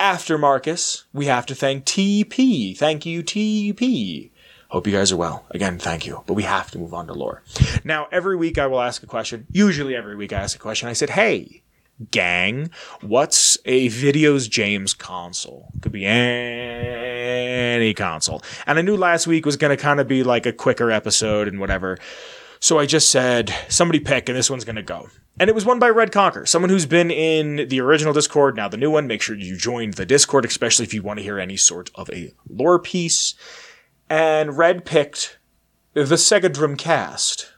[0.00, 2.76] After Marcus, we have to thank TP.
[2.76, 4.30] Thank you, TP.
[4.68, 5.44] Hope you guys are well.
[5.50, 6.22] Again, thank you.
[6.26, 7.42] But we have to move on to lore.
[7.84, 9.46] Now, every week I will ask a question.
[9.50, 10.88] Usually every week I ask a question.
[10.88, 11.62] I said, hey,
[12.10, 15.68] gang, what's a Videos James console?
[15.80, 18.42] Could be any console.
[18.66, 21.46] And I knew last week was going to kind of be like a quicker episode
[21.46, 21.98] and whatever.
[22.64, 25.10] So I just said, somebody pick, and this one's going to go.
[25.38, 28.68] And it was won by Red Conquer, someone who's been in the original Discord, now
[28.68, 29.06] the new one.
[29.06, 32.08] Make sure you join the Discord, especially if you want to hear any sort of
[32.08, 33.34] a lore piece.
[34.08, 35.36] And Red picked
[35.92, 37.50] the Sega Dreamcast.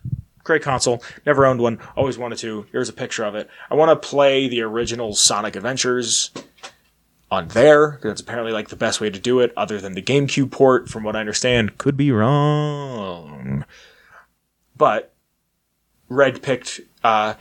[0.43, 1.01] Great console.
[1.25, 1.79] Never owned one.
[1.95, 2.67] Always wanted to.
[2.73, 3.49] Here's a picture of it.
[3.71, 6.33] I want to play the original Sonic Adventures
[7.31, 10.51] on there That's apparently like the best way to do it, other than the GameCube
[10.51, 10.89] port.
[10.89, 13.65] From what I understand, could be wrong.
[14.77, 15.15] But
[16.09, 17.35] Red picked uh,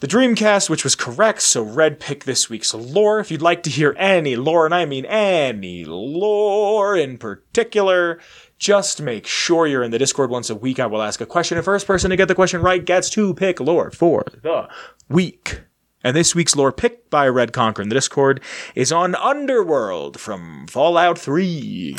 [0.00, 1.42] the Dreamcast, which was correct.
[1.42, 3.20] So Red picked this week's lore.
[3.20, 8.18] If you'd like to hear any lore, and I mean any lore in particular,
[8.58, 10.80] just make sure you're in the Discord once a week.
[10.80, 11.56] I will ask a question.
[11.56, 14.68] The first person to get the question right gets to pick lore for the
[15.08, 15.62] week.
[16.02, 18.40] And this week's lore picked by Red Conquer in the Discord
[18.74, 21.96] is on Underworld from Fallout 3.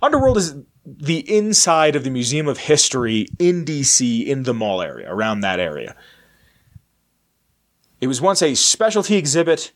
[0.00, 5.10] Underworld is the inside of the Museum of History in DC in the mall area,
[5.10, 5.96] around that area.
[8.00, 9.72] It was once a specialty exhibit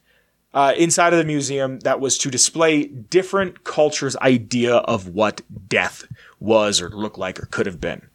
[0.52, 6.04] uh, inside of the museum that was to display different cultures' idea of what death
[6.40, 8.08] was or looked like or could have been.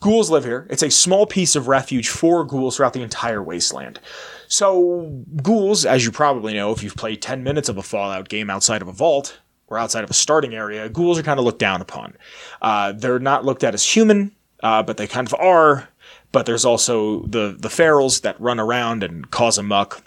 [0.00, 0.66] Ghouls live here.
[0.68, 4.00] It's a small piece of refuge for ghouls throughout the entire wasteland.
[4.48, 8.50] So, ghouls, as you probably know if you've played 10 minutes of a Fallout game
[8.50, 9.38] outside of a vault
[9.72, 12.14] or outside of a starting area, ghouls are kind of looked down upon.
[12.60, 14.32] Uh, they're not looked at as human,
[14.62, 15.88] uh, but they kind of are.
[16.30, 20.02] But there's also the, the ferals that run around and cause a muck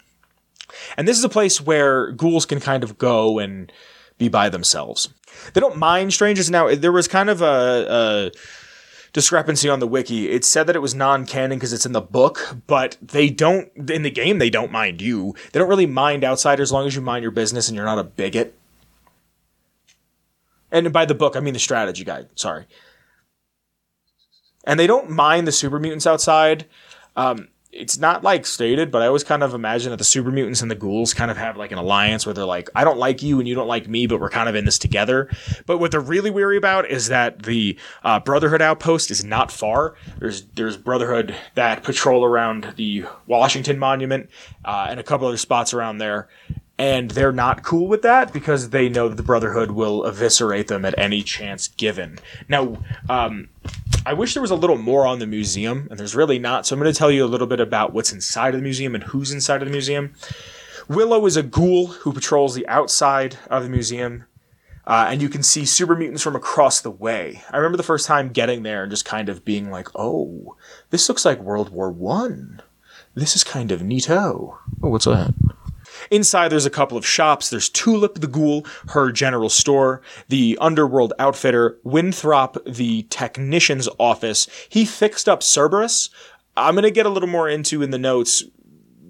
[0.96, 3.70] and this is a place where ghouls can kind of go and
[4.18, 5.08] be by themselves.
[5.52, 6.50] They don't mind strangers.
[6.50, 8.30] Now, there was kind of a, a
[9.12, 10.30] discrepancy on the wiki.
[10.30, 14.02] It said that it was non-canon because it's in the book, but they don't in
[14.02, 14.38] the game.
[14.38, 15.34] They don't mind you.
[15.52, 17.98] They don't really mind outsiders as long as you mind your business and you're not
[17.98, 18.54] a bigot.
[20.70, 22.28] And by the book, I mean the strategy guide.
[22.34, 22.66] Sorry.
[24.64, 26.66] And they don't mind the super mutants outside.
[27.14, 27.48] Um,
[27.78, 30.70] it's not like stated, but I always kind of imagine that the super mutants and
[30.70, 33.38] the ghouls kind of have like an alliance where they're like, I don't like you
[33.38, 35.28] and you don't like me, but we're kind of in this together.
[35.66, 39.94] But what they're really weary about is that the uh, Brotherhood outpost is not far.
[40.18, 44.30] There's there's Brotherhood that patrol around the Washington Monument
[44.64, 46.28] uh, and a couple other spots around there,
[46.78, 50.84] and they're not cool with that because they know that the Brotherhood will eviscerate them
[50.84, 52.18] at any chance given.
[52.48, 53.48] Now, um,
[54.04, 56.66] I wish there was a little more on the museum, and there's really not.
[56.66, 58.94] So I'm going to tell you a little bit about what's inside of the museum
[58.94, 60.12] and who's inside of the museum.
[60.88, 64.24] Willow is a ghoul who patrols the outside of the museum.
[64.86, 67.42] Uh, and you can see super mutants from across the way.
[67.50, 70.54] I remember the first time getting there and just kind of being like, "Oh,
[70.90, 72.62] this looks like World War One.
[73.16, 75.34] This is kind of neato." Oh, what's that?
[76.10, 77.50] Inside, there's a couple of shops.
[77.50, 84.48] There's Tulip the Ghoul, her general store, the Underworld outfitter, Winthrop, the technician's office.
[84.68, 86.10] He fixed up Cerberus.
[86.56, 88.42] I'm going to get a little more into in the notes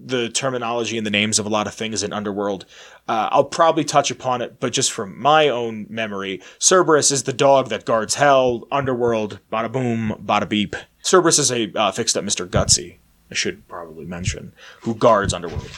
[0.07, 2.65] the terminology and the names of a lot of things in Underworld.
[3.09, 7.33] Uh, I'll probably touch upon it, but just from my own memory, Cerberus is the
[7.33, 8.67] dog that guards hell.
[8.71, 10.77] Underworld, bada boom, bada beep.
[11.03, 12.49] Cerberus is a uh, fixed up Mr.
[12.49, 12.99] Gutsy,
[13.31, 15.71] I should probably mention, who guards Underworld.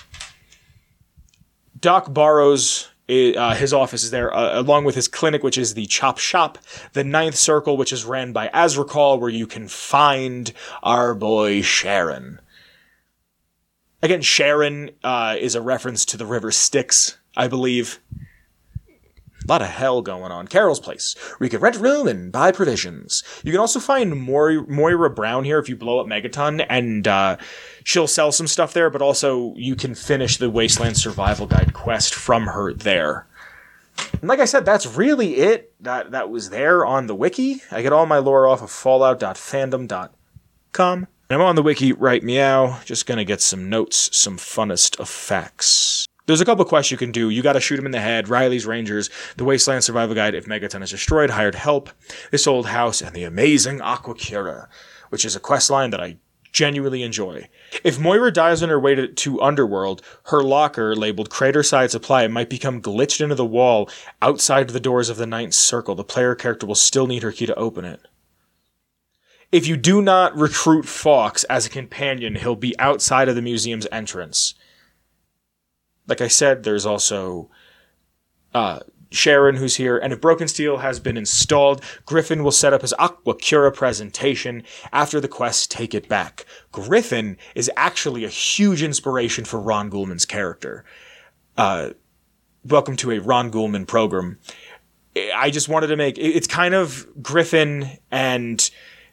[1.80, 5.86] Doc Barrows uh, his office is there, uh, along with his clinic, which is the
[5.86, 6.58] Chop Shop,
[6.92, 12.40] the Ninth Circle, which is ran by Ahzrukhal, where you can find our boy Charon.
[14.02, 17.98] Again, Charon uh, is a reference to the River Styx, I believe.
[19.48, 20.46] A lot of hell going on.
[20.46, 23.22] Carol's place, where you can rent a room and buy provisions.
[23.42, 27.38] You can also find Moira, Moira Brown here if you blow up Megaton, and uh,
[27.82, 32.14] she'll sell some stuff there, but also you can finish the Wasteland Survival Guide quest
[32.14, 33.26] from her there.
[34.20, 37.62] And like I said, that's really it that, that was there on the wiki.
[37.70, 41.06] I get all my lore off of fallout.fandom.com.
[41.30, 46.06] I'm on the wiki right meow, just gonna get some notes, some funnest of facts.
[46.28, 47.30] There's a couple quests you can do.
[47.30, 48.28] You got to shoot him in the head.
[48.28, 50.34] Riley's Rangers, the Wasteland Survival Guide.
[50.34, 51.88] If Megaton is destroyed, hired help.
[52.30, 54.68] This old house and the amazing Aqua Aquacura,
[55.08, 56.18] which is a quest line that I
[56.52, 57.48] genuinely enjoy.
[57.82, 62.50] If Moira dies on her way to, to Underworld, her locker, labeled Craterside Supply, might
[62.50, 63.88] become glitched into the wall
[64.20, 65.94] outside the doors of the Ninth Circle.
[65.94, 68.02] The player character will still need her key to open it.
[69.50, 73.86] If you do not recruit Fawkes as a companion, he'll be outside of the museum's
[73.90, 74.52] entrance
[76.08, 77.50] like I said, there's also
[78.54, 82.82] uh, Charon who's here, and if Broken Steel has been installed, Griffon will set up
[82.82, 86.46] his Aqua Cura presentation after the quest take it back.
[86.72, 90.84] Griffon is actually a huge inspiration for Ron Gulman's character.
[91.56, 91.90] Uh,
[92.64, 94.38] welcome to a Ron Gulman program.
[95.34, 98.70] I just wanted to make it's kind of Griffon and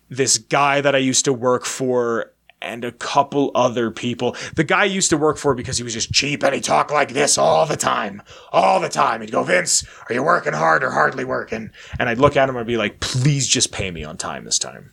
[0.10, 2.32] this guy that I used to work for
[2.66, 4.36] and a couple other people.
[4.56, 7.14] The guy used to work for because he was just cheap and he talked like
[7.14, 8.22] this all the time.
[8.52, 9.22] All the time.
[9.22, 11.72] He'd go, Vince, are you working hard or hardly working?
[12.00, 14.60] And I'd look at him and be like, please just pay me on time this
[14.60, 14.92] time.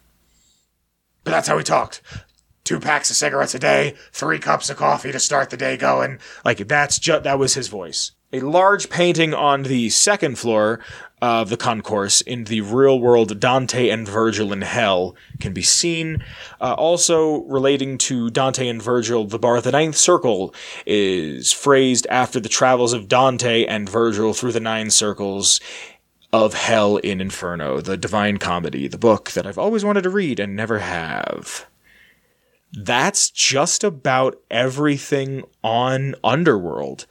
[1.24, 2.02] But that's how he talked.
[2.64, 6.18] Two packs of cigarettes a day, three cups of coffee to start the day going.
[6.44, 8.12] Like that's just that was his voice.
[8.32, 10.80] A large painting on the second floor
[11.22, 16.24] of the concourse in the real world Dante and Virgil in Hell can be seen.
[16.61, 20.52] Uh, also relating to Dante and Virgil, the bar The Ninth Circle
[20.85, 25.61] is phrased after the travels of Dante and Virgil through the nine circles
[26.32, 30.40] of Hell in Inferno, the Divine Comedy, the book that I've always wanted to read
[30.40, 31.66] and never have.
[32.72, 37.06] That's just about everything on Underworld.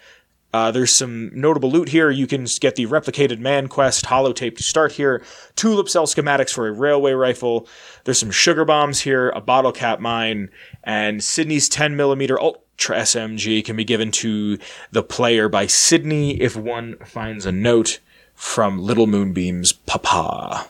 [0.54, 2.10] Uh, there's some notable loot here.
[2.10, 5.22] You can get the replicated man quest hollow holotape to start here.
[5.56, 7.68] Tulip cell schematics for a railway rifle.
[8.04, 10.50] There's some sugar bombs here, a bottle cap mine,
[10.84, 14.58] and Sydney's 10 millimeter ultra SMG can be given to
[14.92, 18.00] the player by Sydney if one finds a note
[18.34, 20.68] from Little Moonbeam's papa.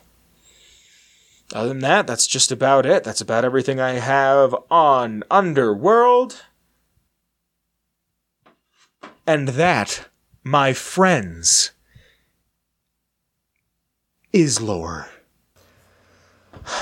[1.54, 3.04] Other than that, that's just about it.
[3.04, 6.44] That's about everything I have on Underworld.
[9.27, 10.07] And that,
[10.43, 11.71] my friends,
[14.34, 15.07] is lore.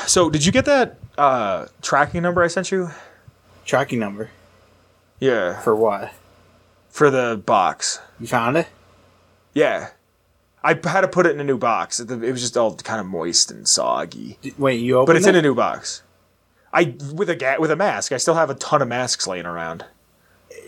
[0.08, 2.89] So, did you get that uh, tracking number I sent you?
[3.65, 4.30] Tracking number
[5.19, 6.13] Yeah, for what?
[6.89, 7.99] for the box.
[8.19, 8.67] You found it?
[9.54, 9.89] Yeah,
[10.63, 11.99] I had to put it in a new box.
[11.99, 14.38] It it was just all kind of moist and soggy.
[14.58, 15.08] Wait, you opened it?
[15.08, 15.30] But it's it?
[15.30, 16.02] in a new box.
[16.73, 18.12] I with a ga- with a mask.
[18.12, 19.86] I still have a ton of masks laying around.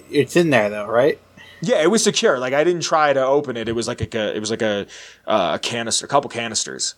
[0.10, 1.20] It's in there though, right?
[1.62, 2.40] Yeah, it was secure.
[2.40, 3.70] Like I didn't try to open it.
[3.70, 4.88] It was like a it was like a
[5.28, 6.96] uh, a canister, a couple canisters.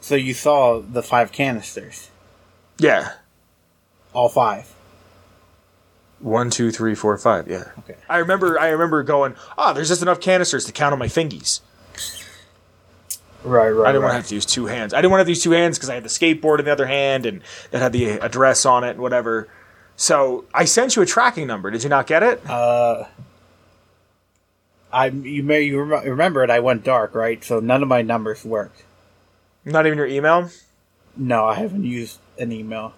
[0.00, 2.10] So you saw the five canisters,
[2.78, 3.14] Yeah,
[4.12, 4.72] all five.
[6.20, 7.48] one, two, three, four, five.
[7.48, 7.64] Yeah.
[7.80, 7.96] Okay.
[8.08, 8.58] I remember.
[8.60, 9.34] I remember going.
[9.58, 11.60] Oh, there's just enough canisters to count on my fingies.
[13.42, 13.88] Right, right.
[13.88, 14.92] I didn't want to have to use two hands.
[14.92, 16.64] I didn't want to have to use two hands because I had the skateboard in
[16.64, 19.48] the other hand and that had the address on it and whatever.
[19.96, 21.70] So I sent you a tracking number.
[21.70, 22.48] Did you not get it?
[22.48, 23.04] Uh,
[24.92, 26.50] I you may you rem- remember it.
[26.50, 27.42] I went dark, right?
[27.42, 28.84] So none of my numbers worked.
[29.64, 30.50] Not even your email.
[31.16, 32.94] No, I haven't used an email.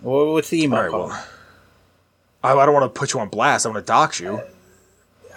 [0.00, 0.90] Well, what's the email right.
[0.90, 1.10] called?
[1.10, 1.24] Well,
[2.42, 3.66] I, I don't want to put you on blast.
[3.66, 4.40] I want to dox you.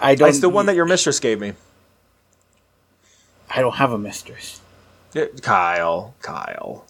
[0.00, 0.28] I don't.
[0.28, 1.54] It's the one that your mistress gave me.
[3.50, 4.60] I don't have a mistress.
[5.42, 6.14] Kyle.
[6.22, 6.84] Kyle.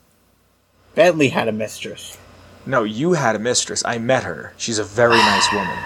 [0.95, 2.19] Bentley had a mistress.
[2.71, 3.83] No, you had a mistress.
[3.85, 4.55] I met her.
[4.57, 5.77] She's a very nice woman.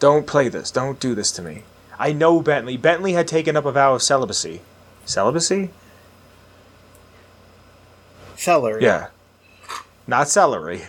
[0.00, 0.72] Don't play this.
[0.72, 1.62] Don't do this to me.
[1.96, 2.76] I know Bentley.
[2.76, 4.62] Bentley had taken up a vow of celibacy.
[5.04, 5.70] Celibacy?
[8.36, 8.82] Celery.
[8.82, 9.08] Yeah.
[10.08, 10.82] Not celery.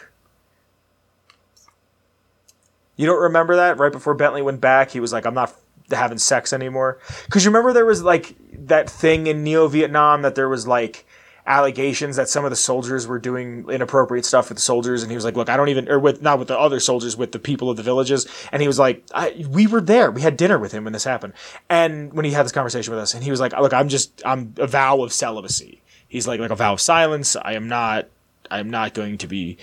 [2.96, 3.78] You don't remember that?
[3.78, 5.54] Right before Bentley went back, he was like, I'm not
[5.92, 6.98] having sex anymore.
[7.26, 11.06] Because you remember there was like that thing in Neo Vietnam that there was like
[11.48, 15.02] allegations that some of the soldiers were doing inappropriate stuff with the soldiers.
[15.02, 17.18] And he was like, Look, I don't even, or with, not with the other soldiers,
[17.18, 18.28] with the people of the villages.
[18.52, 20.12] And he was like, I, We were there.
[20.12, 21.34] We had dinner with him when this happened.
[21.70, 24.22] And when he had this conversation with us, and he was like, Look, I'm just,
[24.26, 25.82] I'm a vow of celibacy.
[26.08, 27.36] He's like, like a vow of silence.
[27.36, 28.08] I am not
[28.50, 29.58] I'm not going to be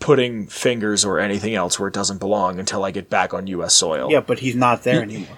[0.00, 3.74] putting fingers or anything else where it doesn't belong until I get back on U.S.
[3.74, 4.10] soil.
[4.10, 5.36] Yeah, but he's not there anymore.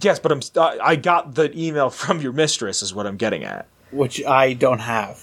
[0.00, 0.40] Yes, but I'm.
[0.82, 2.82] I got the email from your mistress.
[2.82, 3.66] Is what I'm getting at.
[3.90, 5.22] Which I don't have.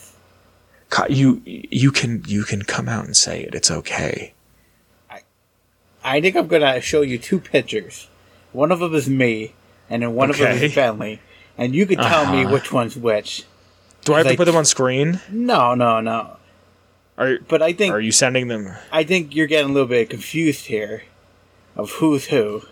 [1.10, 3.56] You you can you can come out and say it.
[3.56, 4.34] It's okay.
[5.10, 5.22] I
[6.04, 8.08] I think I'm gonna show you two pictures.
[8.52, 9.54] One of them is me,
[9.90, 11.20] and then one of them is Bentley,
[11.58, 12.54] and you can tell me Uh-huh.
[12.54, 13.44] which one's which.
[14.06, 15.20] Do I have to Like- put them on screen?
[15.32, 16.38] No, no, no.
[17.18, 18.74] Are But I think are you sending them?
[18.92, 21.04] I think you're getting a little bit confused here,
[21.76, 22.64] of who's who.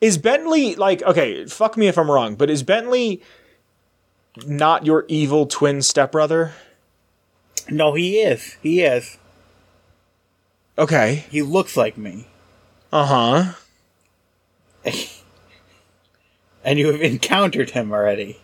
[0.00, 1.44] Is Bentley like okay?
[1.46, 3.22] Fuck me if I'm wrong, but is Bentley
[4.46, 6.52] not your evil twin stepbrother?
[7.70, 8.56] No, he is.
[8.62, 9.18] He is.
[10.76, 11.24] Okay.
[11.30, 12.26] He looks like me,
[12.92, 13.52] Uh huh.
[16.64, 18.40] and you have encountered him already.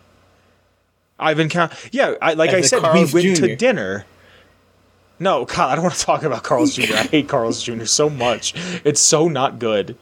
[1.19, 1.77] I've encountered.
[1.91, 3.45] Yeah, I, like As I said, Carl's we went Jr..
[3.47, 4.05] to dinner.
[5.19, 6.95] No, God, I don't want to talk about Carl's Jr.
[6.95, 7.85] I hate Carl's Jr.
[7.85, 8.55] so much.
[8.83, 9.95] It's so not good.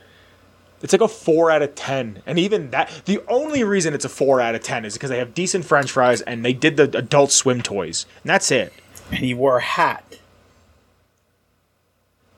[0.82, 3.02] It's like a four out of ten, and even that.
[3.06, 5.92] The only reason it's a four out of ten is because they have decent French
[5.92, 8.72] fries and they did the Adult Swim toys, and that's it.
[9.10, 10.06] and he wore a hat.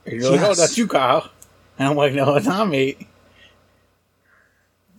[0.06, 1.30] And you're like, oh, that's you, Kyle.
[1.78, 3.08] And I'm like, no, it's not me.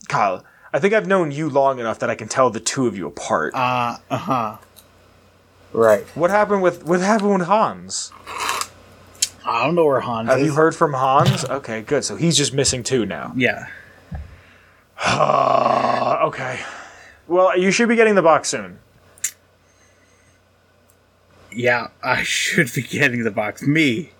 [0.08, 2.96] Kyle, I think I've known you long enough that I can tell the two of
[2.96, 3.54] you apart.
[3.54, 4.56] Uh uh huh.
[5.72, 6.04] Right.
[6.14, 8.12] what happened with what happened with Hans?
[9.44, 10.46] I don't know where Hans Have is.
[10.46, 11.44] you heard from Hans?
[11.44, 12.04] Okay, good.
[12.04, 13.32] So he's just missing two now.
[13.36, 13.66] Yeah.
[16.22, 16.60] Okay.
[17.26, 18.78] Well, you should be getting the box soon.
[21.50, 23.62] Yeah, I should be getting the box.
[23.62, 24.12] Me,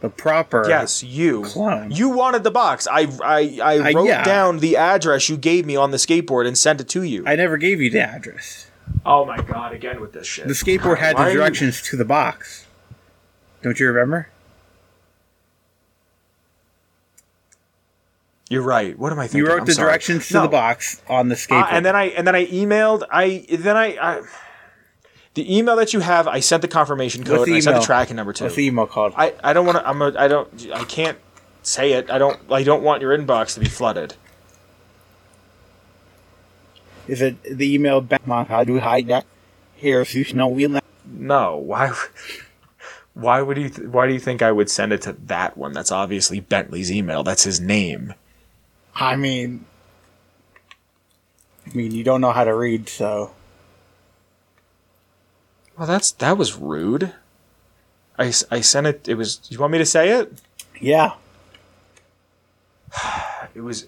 [0.00, 0.68] the proper.
[0.68, 1.42] Yes, you.
[1.42, 1.90] Clone.
[1.90, 2.86] You wanted the box.
[2.90, 4.22] I I, I wrote yeah.
[4.24, 7.24] down the address you gave me on the skateboard and sent it to you.
[7.26, 8.66] I never gave you the address.
[9.06, 9.72] oh my god!
[9.72, 10.46] Again with this shit.
[10.46, 12.66] The skateboard had Why the directions to the box.
[13.62, 14.28] Don't you remember?
[18.50, 18.98] You're right.
[18.98, 19.38] What am I thinking?
[19.40, 19.88] You wrote I'm the sorry.
[19.88, 20.42] directions to No.
[20.42, 21.68] the box on the Uh, skateboard.
[21.72, 23.02] and then I and then I emailed.
[23.10, 24.22] I then I, I
[25.34, 26.26] the email that you have.
[26.26, 27.40] I sent the confirmation code.
[27.40, 28.44] What's the I sent the tracking number too.
[28.44, 29.12] What's the email called?
[29.16, 29.86] I, I don't want to.
[29.88, 30.14] I'm a.
[30.18, 30.48] I don't.
[30.72, 31.18] I can't
[31.62, 32.10] say it.
[32.10, 32.38] I don't.
[32.50, 34.14] I don't want your inbox to be flooded.
[37.06, 38.22] Is it the email back?
[38.26, 39.24] How do we hide that?
[39.74, 40.84] Here, so you know we let.
[41.06, 41.56] No.
[41.56, 41.92] Why?
[43.14, 43.68] Why would you?
[43.68, 45.72] Th- why do you think I would send it to that one?
[45.72, 47.22] That's obviously Bentley's email.
[47.22, 48.14] That's his name.
[49.00, 49.64] I mean,
[51.66, 53.30] I mean, you don't know how to read, so
[55.76, 57.12] Well, that's that was rude.
[58.18, 59.08] I, I sent it.
[59.08, 59.40] It was.
[59.48, 60.32] You want me to say it?
[60.80, 61.14] yeah.
[63.54, 63.84] It was.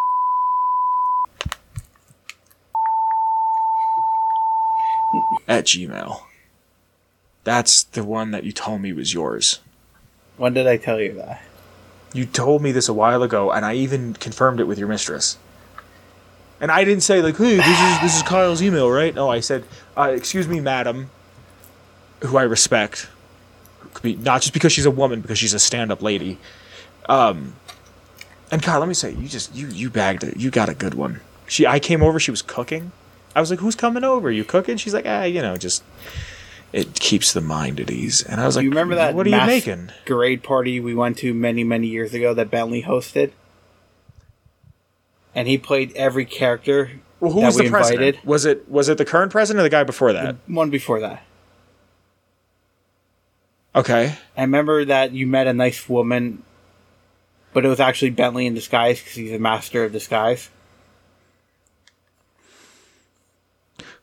[5.46, 6.22] At Gmail.
[7.44, 9.60] That's the one that you told me was yours.
[10.36, 11.42] When did I tell you that?
[12.12, 15.38] You told me this a while ago, and I even confirmed it with your mistress.
[16.60, 19.40] And I didn't say like, "Hey, this is this is Kyle's email, right?" No, I
[19.40, 19.64] said,
[19.96, 21.10] uh, "Excuse me, madam,"
[22.22, 23.08] who I respect,
[24.04, 26.38] not just because she's a woman, because she's a stand-up lady.
[27.08, 27.54] Um,
[28.50, 30.36] and Kyle, let me say, you just you you bagged it.
[30.36, 31.20] You got a good one.
[31.46, 32.20] She, I came over.
[32.20, 32.92] She was cooking.
[33.34, 34.30] I was like, "Who's coming over?
[34.30, 35.82] You cooking?" She's like, "Ah, you know, just."
[36.72, 39.14] It keeps the mind at ease, and I was like, you remember that?
[39.14, 42.82] What are you making?" Grade party we went to many, many years ago that Bentley
[42.84, 43.32] hosted,
[45.34, 46.92] and he played every character.
[47.18, 48.02] Well, who was the president?
[48.02, 48.24] invited.
[48.26, 50.36] Was it was it the current president or the guy before that?
[50.46, 51.22] One before that.
[53.74, 54.16] Okay.
[54.36, 56.42] I remember that you met a nice woman,
[57.52, 60.50] but it was actually Bentley in disguise because he's a master of disguise.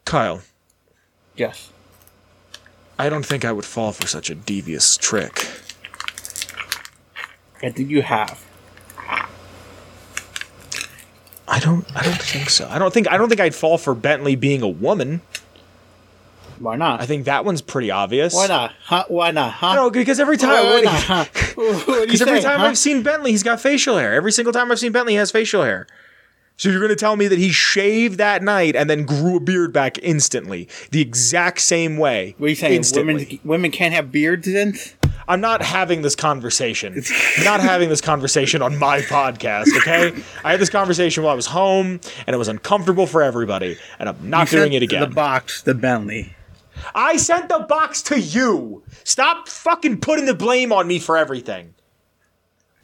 [0.05, 0.41] Kyle,
[1.35, 1.71] Yes.
[2.99, 5.47] I don't think I would fall for such a devious trick.
[7.61, 8.43] I think you have.
[11.47, 12.67] I don't I don't think so.
[12.69, 15.21] I don't think I don't think I'd fall for Bentley being a woman.
[16.59, 17.01] Why not?
[17.01, 18.33] I think that one's pretty obvious.
[18.33, 18.73] Why not?
[18.83, 19.05] Huh?
[19.07, 19.53] Why not?
[19.53, 19.75] Huh?
[19.75, 21.03] No, because every time Why not?
[21.03, 21.25] Huh?
[21.55, 22.65] What do you Because every say, time huh?
[22.67, 24.13] I've seen Bentley, he's got facial hair.
[24.13, 25.87] Every single time I've seen Bentley, he has facial hair.
[26.57, 29.39] So you're going to tell me that he shaved that night and then grew a
[29.39, 32.33] beard back instantly, the exact same way.
[32.39, 32.73] What are you saying?
[32.73, 33.13] Instantly.
[33.13, 34.73] Women women can't have beards then?
[35.27, 37.03] I'm not having this conversation.
[37.37, 40.13] I'm not having this conversation on my podcast, okay?
[40.43, 44.09] I had this conversation while I was home, and it was uncomfortable for everybody, and
[44.09, 45.01] I'm not You doing it again.
[45.01, 46.33] The box, the Bentley.
[46.95, 48.83] I sent the box to you.
[49.03, 51.73] Stop fucking putting the blame on me for everything.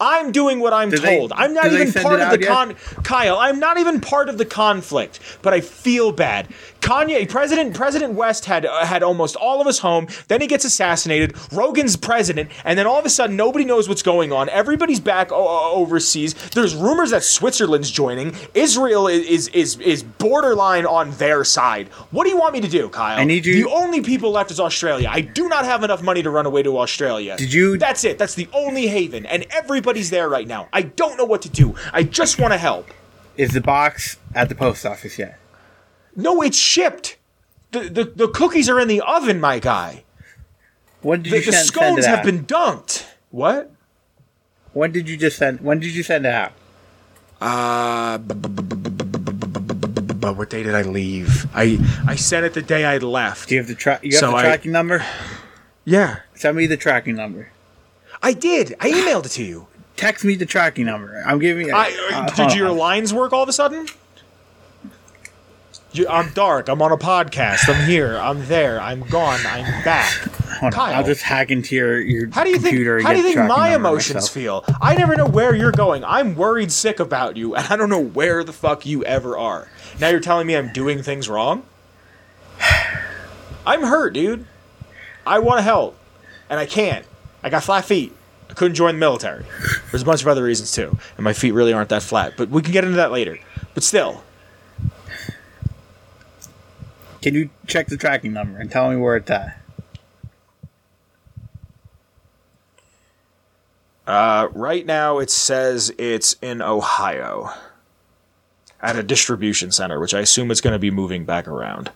[0.03, 1.31] I'm doing what I'm they- told.
[1.33, 2.49] I'm not even part of the out yet?
[2.49, 6.47] con Kyle, I'm not even part of the conflict, but I feel bad.
[6.81, 10.65] Kanye President President West had uh, had almost all of us home, then he gets
[10.65, 14.49] assassinated, Rogan's president, and then all of a sudden nobody knows what's going on.
[14.49, 16.33] Everybody's back o- overseas.
[16.49, 18.35] There's rumors that Switzerland's joining.
[18.53, 21.87] Israel is is is, is borderline on their side.
[22.11, 23.17] What do you want me to do, Kyle?
[23.17, 25.07] I need you- The only people left is Australia.
[25.09, 27.37] I do not have enough money to run away to Australia.
[27.37, 28.17] Did you- That's it.
[28.17, 29.45] That's the only haven, and
[29.93, 30.67] nobody's there right now.
[30.73, 31.75] I don't know what to do.
[31.91, 32.89] I just want to help.
[33.37, 35.37] Is the box at the post office yet?
[36.15, 37.17] No, it's shipped.
[37.71, 40.03] The, the, the cookies are in the oven, my guy.
[41.01, 43.05] When did the, you the send, scones send have been dunked.
[43.29, 43.71] What?
[44.73, 45.61] When did you just send?
[45.61, 46.53] When did you send it out?
[47.39, 48.17] Uh,
[50.33, 51.45] what day did I leave?
[51.53, 51.77] I
[52.07, 53.49] I sent it the day I left.
[53.49, 55.05] Do you have the you have so the tracking I, number?
[55.85, 56.19] Yeah.
[56.35, 57.49] Send me the tracking number.
[58.23, 58.73] I did.
[58.79, 59.67] I emailed it to you.
[59.95, 61.21] Text me the tracking number.
[61.25, 61.71] I'm giving.
[61.71, 62.77] I, uh, did your on.
[62.77, 63.87] lines work all of a sudden?
[65.91, 66.69] You, I'm dark.
[66.69, 67.69] I'm on a podcast.
[67.69, 68.17] I'm here.
[68.17, 68.81] I'm there.
[68.81, 69.39] I'm gone.
[69.45, 70.11] I'm back.
[70.59, 70.71] Hold on.
[70.71, 70.95] Kyle.
[70.95, 72.69] I'll just hack into your your How do you think?
[72.69, 72.97] computer.
[72.97, 74.31] and How do you think my emotions myself.
[74.65, 74.65] feel?
[74.81, 76.03] I never know where you're going.
[76.03, 79.67] I'm worried sick about you, and I don't know where the fuck you ever are.
[79.99, 81.63] Now you're telling me I'm doing things wrong.
[83.65, 84.45] I'm hurt, dude.
[85.27, 85.95] I want to help,
[86.49, 87.05] and I can't.
[87.43, 88.13] I got flat feet.
[88.53, 89.45] I couldn't join the military.
[89.89, 92.33] There's a bunch of other reasons too, and my feet really aren't that flat.
[92.37, 93.39] But we can get into that later.
[93.73, 94.21] But still,
[97.23, 99.59] Can you check the tracking number and tell me where it's at?
[104.05, 107.49] Uh, right now, it says it's in Ohio
[108.81, 111.89] at a distribution center, which I assume it's going to be moving back around.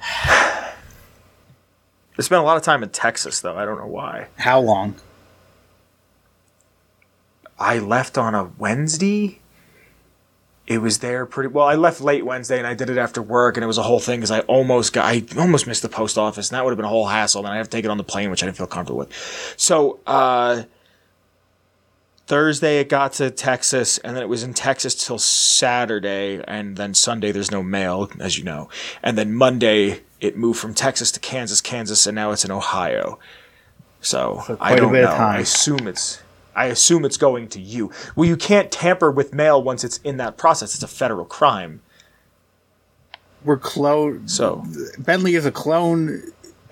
[0.00, 0.72] I
[2.20, 3.58] spent a lot of time in Texas, though.
[3.58, 4.28] I don't know why.
[4.36, 4.94] How long?
[7.58, 9.40] I left on a Wednesday.
[10.66, 11.66] It was there pretty well.
[11.66, 14.00] I left late Wednesday and I did it after work, and it was a whole
[14.00, 16.78] thing because I almost got, I almost missed the post office, and that would have
[16.78, 17.44] been a whole hassle.
[17.44, 19.54] And I have to take it on the plane, which I didn't feel comfortable with.
[19.58, 20.62] So, uh,
[22.26, 26.94] Thursday it got to Texas, and then it was in Texas till Saturday, and then
[26.94, 28.70] Sunday there's no mail, as you know,
[29.02, 33.18] and then Monday it moved from Texas to Kansas, Kansas, and now it's in Ohio.
[34.00, 35.10] So, So I don't bit know.
[35.10, 35.36] of time.
[35.36, 36.22] I assume it's.
[36.54, 37.90] I assume it's going to you.
[38.16, 40.74] Well, you can't tamper with mail once it's in that process.
[40.74, 41.82] It's a federal crime.
[43.44, 44.28] We're clone.
[44.28, 44.64] So
[44.98, 46.22] Bentley is a clone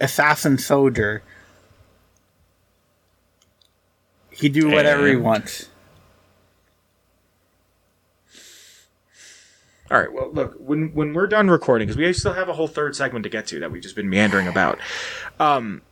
[0.00, 1.22] assassin soldier.
[4.30, 5.68] He do whatever he wants.
[9.90, 10.10] All right.
[10.10, 13.24] Well, look, when when we're done recording, because we still have a whole third segment
[13.24, 14.78] to get to that we've just been meandering about.
[15.38, 15.82] Um,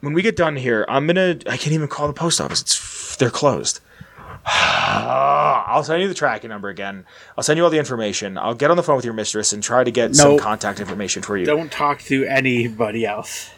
[0.00, 1.38] when we get done here, I'm gonna.
[1.46, 2.60] I can't even call the post office.
[2.60, 2.74] It's
[3.20, 3.80] they're closed.
[4.46, 7.04] I'll send you the tracking number again.
[7.36, 8.36] I'll send you all the information.
[8.36, 11.22] I'll get on the phone with your mistress and try to get some contact information
[11.22, 11.46] for you.
[11.46, 13.50] Don't talk to anybody else.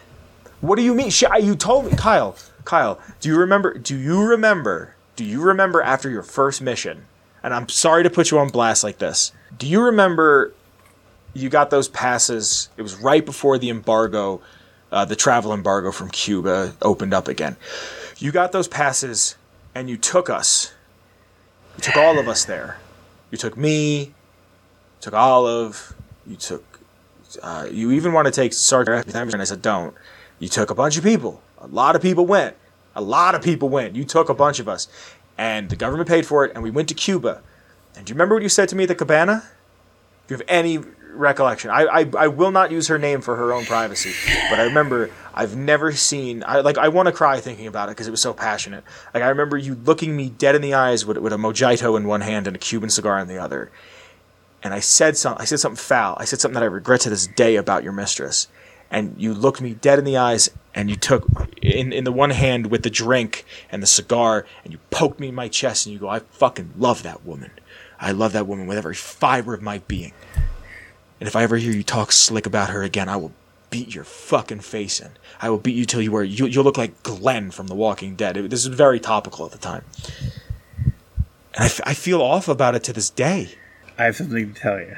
[0.61, 1.09] What do you mean?
[1.09, 2.35] Sh- you told me, Kyle.
[2.65, 3.77] Kyle, do you remember?
[3.77, 4.95] Do you remember?
[5.15, 7.05] Do you remember after your first mission?
[7.41, 9.31] And I'm sorry to put you on blast like this.
[9.57, 10.53] Do you remember?
[11.33, 12.69] You got those passes.
[12.77, 14.41] It was right before the embargo,
[14.91, 17.55] uh, the travel embargo from Cuba opened up again.
[18.19, 19.35] You got those passes,
[19.75, 20.73] and you took us.
[21.77, 22.77] You took all of us there.
[23.31, 24.13] You took me.
[25.01, 25.95] Took Olive.
[26.27, 26.79] You took.
[27.41, 29.95] Uh, you even want to take Sergeant, and I said don't.
[30.39, 31.41] You took a bunch of people.
[31.59, 32.55] A lot of people went.
[32.95, 33.95] A lot of people went.
[33.95, 34.87] You took a bunch of us.
[35.37, 37.41] And the government paid for it, and we went to Cuba.
[37.95, 39.43] And do you remember what you said to me at the cabana?
[40.27, 40.79] Do you have any
[41.13, 41.69] recollection?
[41.69, 44.13] I, I, I will not use her name for her own privacy,
[44.49, 47.91] but I remember I've never seen I like I want to cry thinking about it
[47.91, 48.83] because it was so passionate.
[49.13, 52.07] Like I remember you looking me dead in the eyes with, with a mojito in
[52.07, 53.71] one hand and a Cuban cigar in the other,
[54.61, 56.17] and I said some I said something foul.
[56.19, 58.47] I said something that I regret to this day about your mistress.
[58.91, 61.27] And you looked me dead in the eyes, and you took
[61.63, 65.29] in in the one hand with the drink and the cigar, and you poked me
[65.29, 67.49] in my chest, and you go, "I fucking love that woman.
[67.99, 70.13] I love that woman with every fiber of my being.
[71.23, 73.31] And if I ever hear you talk slick about her again, I will
[73.69, 75.11] beat your fucking face in.
[75.41, 78.15] I will beat you till you are you you'll look like Glenn from The Walking
[78.17, 78.35] Dead.
[78.35, 79.85] It- this is very topical at the time,
[80.83, 80.93] and
[81.59, 83.51] I, f- I feel off about it to this day.
[83.97, 84.97] I have something to tell you.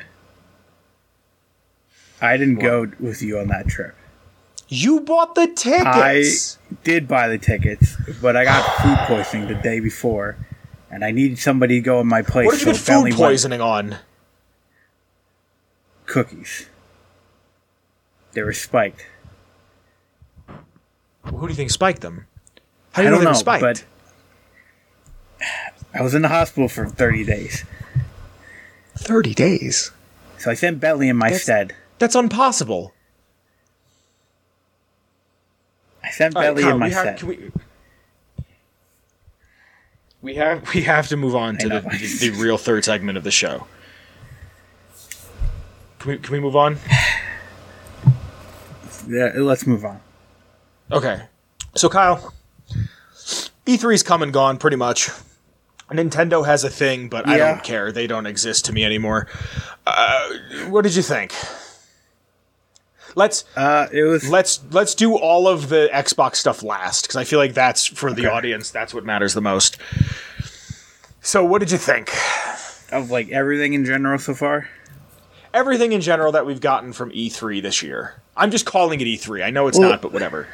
[2.19, 3.93] I didn't go with you on that trip.
[4.67, 6.57] You bought the tickets.
[6.65, 10.37] I did buy the tickets, but I got food poisoning the day before,
[10.89, 12.47] and I needed somebody to go in my place.
[12.47, 13.97] what did you so Bentley food went- poisoning on?
[16.05, 16.67] Cookies.
[18.33, 19.05] They were spiked.
[21.25, 22.27] Who do you think spiked them?
[22.91, 23.85] How do I you know don't they were know, spiked?
[25.39, 25.45] but
[25.93, 27.65] I was in the hospital for 30 days.
[28.97, 29.91] Thirty days.
[30.37, 31.75] So I sent Bentley in my That's- stead.
[31.99, 32.93] That's impossible.
[36.03, 37.23] I sent All right, Bentley Kyle, in my stead.
[37.23, 37.51] we,
[40.21, 43.23] we have we have to move on to the, the, the real third segment of
[43.23, 43.65] the show.
[46.05, 46.77] Can we, can we move on?
[49.07, 49.99] Yeah, let's move on.
[50.91, 51.23] Okay.
[51.73, 52.31] So Kyle,
[53.65, 55.09] E3's come and gone pretty much.
[55.89, 57.91] Nintendo has a thing, but I don't care.
[57.91, 59.25] They don't exist to me anymore.
[59.87, 60.29] Uh,
[60.69, 61.33] what did you think?
[63.15, 67.23] Let's Uh, it was let's let's do all of the Xbox stuff last because I
[67.23, 68.35] feel like that's for the Okay.
[68.35, 68.69] audience.
[68.69, 69.77] That's what matters the most.
[71.21, 72.11] So, what did you think?
[72.91, 74.69] of like everything in general so far.
[75.55, 78.21] Everything in general that we've gotten from E3 this year.
[78.35, 79.41] I'm just calling it E3.
[79.41, 80.47] I know it's Well- not, but whatever.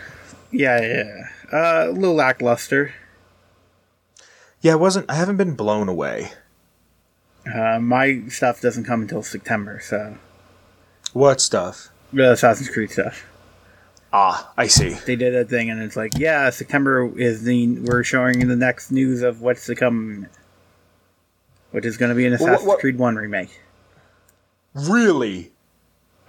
[0.52, 1.28] Yeah, yeah.
[1.52, 2.94] Uh, a little lackluster.
[4.62, 5.10] Yeah, it wasn't.
[5.10, 6.34] I haven't been blown away.
[7.52, 10.18] Uh, my stuff doesn't come until September, so
[11.14, 11.90] What stuff?
[12.14, 13.26] the Assassin's Creed stuff.
[14.14, 14.98] Ah, I see.
[15.08, 18.92] They did a thing, and it's like, yeah, September is the we're showing the next
[18.92, 20.28] news of what's to come,
[21.72, 23.60] which is going to be an Well, Assassin's what- Creed One remake.
[24.74, 25.52] Really?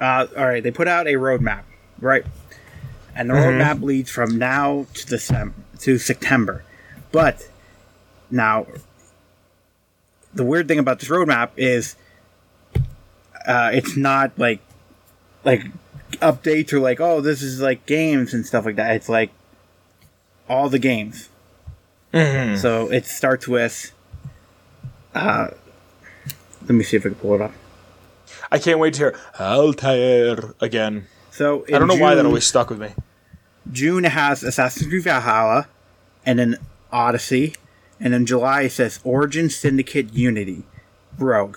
[0.01, 1.63] Uh, all right, they put out a roadmap,
[2.01, 2.25] right?
[3.15, 3.61] And the Mm-hmm.
[3.61, 6.65] roadmap leads from now to December to September.
[7.13, 7.49] But
[8.31, 8.67] now,
[10.33, 11.95] the weird thing about this roadmap is,
[13.47, 14.61] uh, it's not like
[15.45, 15.63] like
[16.21, 18.97] updates or like oh this is like games and stuff like that.
[18.97, 19.31] It's like
[20.49, 21.29] all the games.
[22.13, 22.57] Mm-hmm.
[22.57, 23.93] So it starts with.
[25.15, 25.49] Uh,
[26.63, 27.53] let me see if I can pull it up.
[28.53, 31.07] I can't wait to hear Altair again.
[31.31, 32.91] So I don't know in why that always stuck with me.
[33.73, 35.69] June has Assassin's Creed Valhalla,
[36.27, 36.59] and then
[36.93, 37.55] Odyssey,
[37.99, 40.65] and then July says Origin Syndicate Unity,
[41.19, 41.57] Rogue,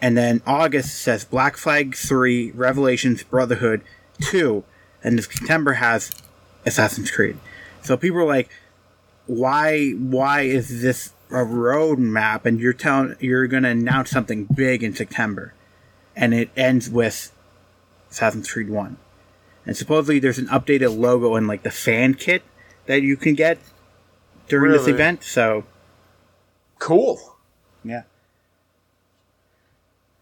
[0.00, 3.82] and then August says Black Flag Three, Revelations Brotherhood
[4.20, 4.62] Two,
[5.02, 6.12] and then September has
[6.64, 7.38] Assassin's Creed.
[7.82, 8.48] So people are like,
[9.26, 9.90] why?
[9.90, 12.44] Why is this a roadmap?
[12.44, 15.54] And you're telling you're going to announce something big in September,
[16.16, 17.32] and it ends with
[18.10, 18.96] Assassin's Creed One.
[19.66, 22.42] And supposedly there's an updated logo in like the fan kit
[22.86, 23.58] that you can get
[24.48, 25.22] during this event.
[25.24, 25.64] So
[26.78, 27.36] Cool.
[27.82, 28.02] yeah,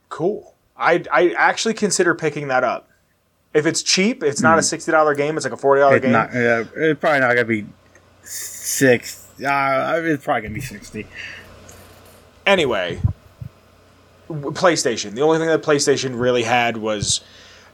[0.08, 0.54] Cool.
[0.76, 2.88] I I actually consider picking that up.
[3.54, 5.36] If it's cheap, it's not a sixty dollar game.
[5.36, 6.12] It's like a forty dollar it's game.
[6.12, 6.30] not.
[6.30, 7.66] Uh, it's probably not gonna be
[8.22, 9.26] six.
[9.44, 11.06] Uh, it's probably gonna be sixty.
[12.46, 13.00] anyway,
[14.32, 15.12] PlayStation.
[15.14, 17.20] The only thing that PlayStation really had was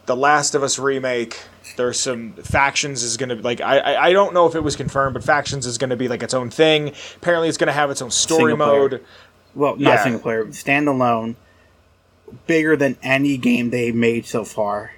[0.07, 1.39] the Last of Us remake.
[1.77, 5.15] There's some factions is gonna like I, I I don't know if it was confirmed,
[5.15, 6.93] but factions is gonna be like its own thing.
[7.17, 9.05] Apparently, it's gonna have its own story mode.
[9.55, 10.03] Well, not Yeah.
[10.03, 11.37] single player, standalone,
[12.47, 14.93] bigger than any game they made so far.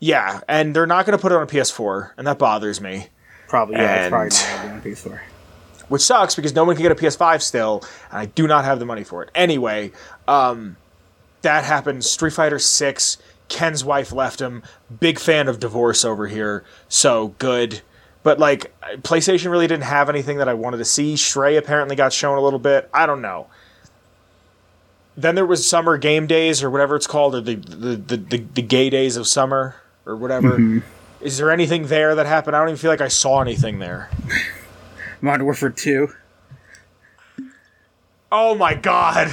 [0.00, 3.06] Yeah, and they're not gonna put it on a PS4, and that bothers me.
[3.48, 5.20] Probably, yeah, it's probably not gonna be on PS4.
[5.88, 8.78] Which sucks because no one can get a PS5 still, and I do not have
[8.78, 9.30] the money for it.
[9.34, 9.92] Anyway,
[10.26, 10.76] um,
[11.42, 12.04] that happened.
[12.04, 13.18] Street Fighter Six.
[13.48, 14.62] Ken's wife left him.
[15.00, 17.82] Big fan of divorce over here, so good.
[18.22, 18.72] But like,
[19.02, 21.16] PlayStation really didn't have anything that I wanted to see.
[21.16, 22.88] Stray apparently got shown a little bit.
[22.94, 23.48] I don't know.
[25.16, 28.38] Then there was Summer Game Days or whatever it's called, or the the the, the,
[28.38, 29.76] the gay days of summer
[30.06, 30.82] or whatever.
[31.20, 32.56] Is there anything there that happened?
[32.56, 34.08] I don't even feel like I saw anything there.
[35.22, 36.12] Modern Warfare Two.
[38.30, 39.30] Oh my god.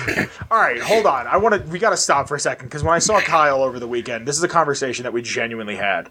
[0.51, 1.27] All right, hold on.
[1.27, 3.61] I want to we got to stop for a second cuz when I saw Kyle
[3.63, 6.09] over the weekend, this is a conversation that we genuinely had.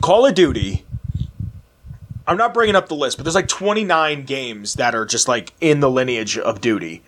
[0.00, 0.84] Call of Duty
[2.26, 5.52] I'm not bringing up the list, but there's like 29 games that are just like
[5.60, 7.02] in the lineage of Duty.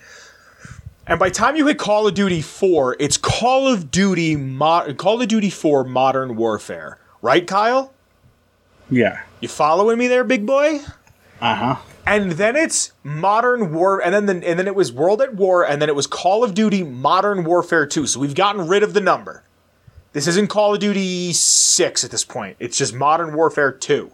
[1.07, 4.93] And by the time you hit Call of Duty 4, it's Call of Duty Mo-
[4.93, 6.99] Call of Duty 4 Modern Warfare.
[7.21, 7.93] Right, Kyle?
[8.91, 9.23] Yeah.
[9.39, 10.79] You following me there, big boy?
[11.39, 11.75] Uh huh.
[12.07, 15.63] and then it's modern war and then the, and then it was world at war
[15.63, 18.95] and then it was call of duty modern warfare 2 so we've gotten rid of
[18.95, 19.43] the number
[20.13, 24.09] this isn't call of duty 6 at this point it's just modern warfare 2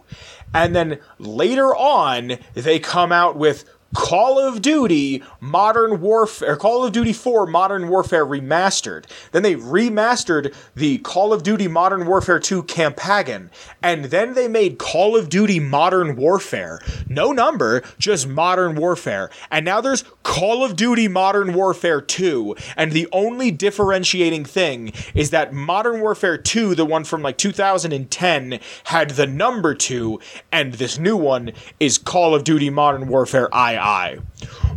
[0.52, 3.64] and then later on they come out with
[3.94, 9.04] Call of Duty Modern Warfare, Call of Duty 4 Modern Warfare Remastered.
[9.30, 13.50] Then they remastered the Call of Duty Modern Warfare 2 Campaign,
[13.82, 16.80] and then they made Call of Duty Modern Warfare.
[17.08, 19.30] No number, just Modern Warfare.
[19.50, 25.30] And now there's Call of Duty Modern Warfare 2, and the only differentiating thing is
[25.30, 30.18] that Modern Warfare 2, the one from like 2010, had the number 2,
[30.50, 33.83] and this new one is Call of Duty Modern Warfare II.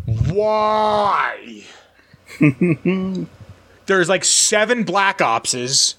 [0.06, 1.64] Why?
[3.86, 5.96] There's like seven Black Opses.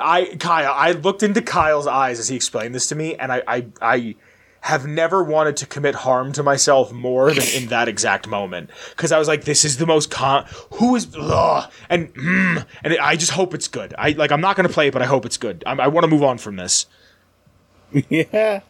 [0.00, 3.42] I Kyle, I looked into Kyle's eyes as he explained this to me, and I,
[3.46, 4.14] I, I
[4.60, 9.10] have never wanted to commit harm to myself more than in that exact moment because
[9.10, 10.46] I was like, this is the most con.
[10.74, 13.94] Who is ugh, and mm, and I just hope it's good.
[13.98, 15.64] I like I'm not gonna play it, but I hope it's good.
[15.66, 16.86] I'm, I want to move on from this.
[18.08, 18.60] yeah.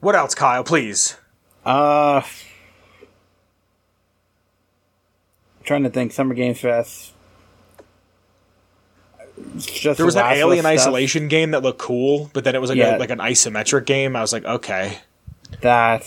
[0.00, 0.62] What else, Kyle?
[0.62, 1.16] Please.
[1.64, 2.22] Uh.
[5.64, 6.12] trying to think.
[6.12, 7.12] Summer Games Fest.
[9.56, 10.72] Just There was the that Alien stuff.
[10.74, 12.96] Isolation game that looked cool, but then it was like Yeah.
[12.96, 14.14] a, like an isometric game.
[14.14, 14.98] I was like, okay,
[15.60, 16.06] That.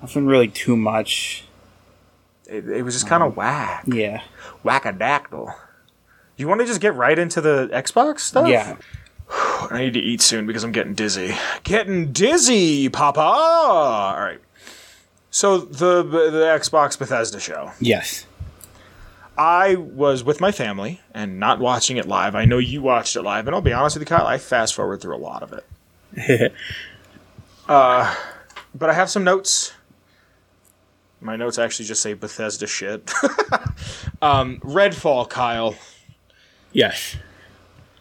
[0.00, 1.44] Nothing really too much.
[2.46, 4.22] it, it was just kind of whack, Yeah.
[4.64, 5.52] whackadactyl.
[6.36, 8.46] You want to just get right into the Xbox stuff?
[8.48, 8.76] Yeah.
[9.30, 11.34] I need to eat soon because I'm getting dizzy.
[11.64, 13.20] Getting dizzy, Papa.
[13.20, 14.40] All right.
[15.30, 17.72] So the the Xbox Bethesda show.
[17.80, 18.26] Yes.
[19.38, 22.34] I was with my family and not watching it live.
[22.34, 24.26] I know you watched it live, and I'll be honest with you, Kyle.
[24.26, 26.52] I fast forward through a lot of it.
[27.68, 28.14] Uh,
[28.76, 29.72] but I have some notes.
[31.20, 33.10] My notes actually just say Bethesda shit.
[34.22, 35.74] um, Redfall, Kyle.
[36.72, 37.16] yes.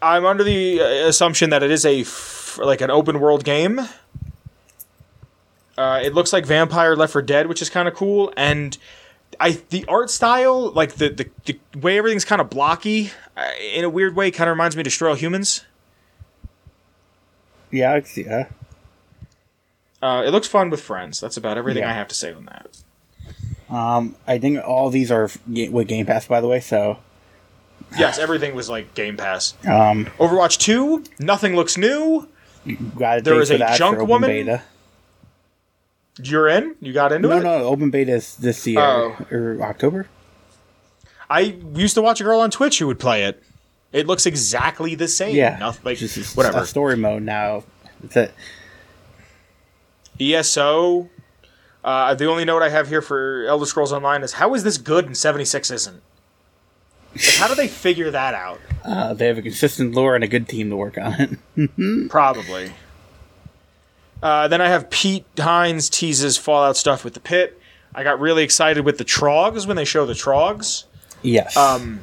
[0.06, 3.80] I'm under the uh, assumption that it is a f- like an open world game.
[5.78, 8.78] Uh, it looks like Vampire Left 4 Dead, which is kind of cool, and
[9.40, 13.84] I the art style, like the the, the way everything's kind of blocky, uh, in
[13.84, 15.66] a weird way, kind of reminds me of Destroy All Humans.
[17.72, 18.52] Yeah, I see that.
[20.02, 21.20] Uh, it looks fun with friends.
[21.20, 21.90] That's about everything Yeah.
[21.90, 23.74] I have to say on that.
[23.76, 26.60] Um, I think all these are with Game Pass, by the way.
[26.60, 27.00] So,
[27.98, 29.54] Yes, everything was like Game Pass.
[29.66, 32.28] um, Overwatch 2, nothing looks new.
[32.66, 34.30] you got There for a junk woman?
[34.30, 34.62] Beta.
[36.22, 36.76] You're in?
[36.82, 37.44] You got into No, it?
[37.44, 37.66] no, no.
[37.66, 39.16] open beta is this year Oh.
[39.32, 40.08] or October.
[41.30, 41.40] I
[41.74, 43.42] used to watch a girl on Twitch who would play it.
[43.94, 45.36] It looks exactly the same.
[45.36, 46.60] Yeah, Nothing, like, just whatever.
[46.60, 47.64] A story mode now.
[48.02, 48.34] That's it.
[50.20, 51.10] ESO.
[51.84, 54.78] Uh, the only note I have here for Elder Scrolls Online is how is this
[54.78, 56.02] good and 76 isn't?
[57.38, 58.60] How do they figure that out?
[58.84, 62.10] Uh, they have a consistent lore and a good team to work on it.
[62.10, 62.72] Probably.
[64.22, 67.60] Uh, then I have Pete Hines teases Fallout stuff with the Pitt.
[67.94, 70.86] I got really excited with the Trogs when they show the Trogs.
[71.22, 71.56] yes.
[71.56, 72.00] Um,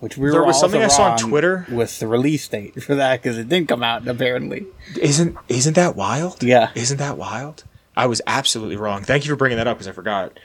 [0.00, 1.66] Which we there were was something I saw on Twitter.
[1.70, 4.66] with the release date for that because it didn't come out apparently.
[5.00, 6.42] isn't isn't that wild?
[6.42, 6.70] Yeah.
[6.74, 7.64] Isn't that wild?
[7.96, 9.02] I was absolutely wrong.
[9.02, 10.38] Thank you for bringing that up because I forgot.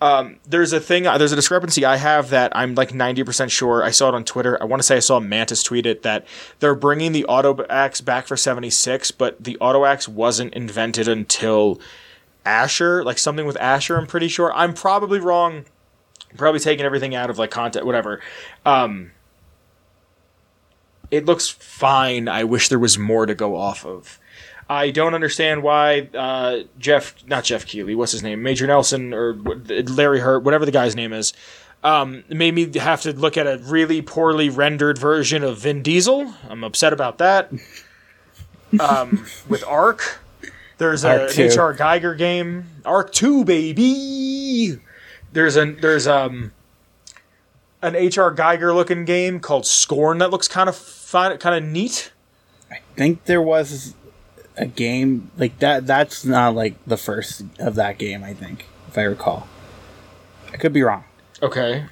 [0.00, 1.04] Um, there's a thing.
[1.04, 3.82] There's a discrepancy I have that I'm like 90% sure.
[3.82, 4.60] I saw it on Twitter.
[4.60, 6.26] I want to say I saw Mantis tweet it that
[6.58, 11.80] they're bringing the Auto Axe back for 76, but the Auto Axe wasn't invented until
[12.44, 13.96] Ashur, like something with Ashur.
[13.96, 14.52] I'm pretty sure.
[14.52, 15.64] I'm probably wrong.
[16.30, 18.20] I'm probably taking everything out of like content, whatever.
[18.66, 19.12] Um,
[21.10, 22.28] it looks fine.
[22.28, 24.18] I wish there was more to go off of.
[24.68, 29.34] I don't understand why uh, Jeff, not Geoff Keighley, what's his name, Major Nelson or
[29.34, 31.34] Larry Hurt, whatever the guy's name is,
[31.82, 36.32] um, made me have to look at a really poorly rendered version of Vin Diesel.
[36.48, 37.52] I'm upset about that.
[38.80, 40.18] Um, with Ark,
[40.78, 44.80] there's a, an HR Giger game, Ark Two, baby.
[45.32, 46.50] There's a there's um
[47.82, 52.10] an HR Giger looking game called Scorn that looks kind of fun, kind of neat.
[52.68, 53.94] I think there was
[54.56, 55.86] a game like that.
[55.86, 58.22] That's not like the first of that game.
[58.22, 59.48] I think, if I recall.
[60.52, 61.04] I could be wrong.
[61.42, 61.86] Okay.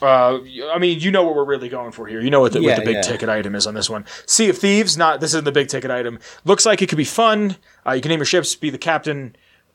[0.00, 0.38] Uh,
[0.72, 2.20] I mean, you know what we're really going for here.
[2.20, 3.02] You know what the, Yeah, what the big yeah.
[3.02, 4.04] ticket item is on this one.
[4.26, 6.20] Sea of Thieves, not this isn't the big ticket item.
[6.44, 7.56] Looks like it could be fun.
[7.86, 9.34] Uh, you can name your ships, be the captain.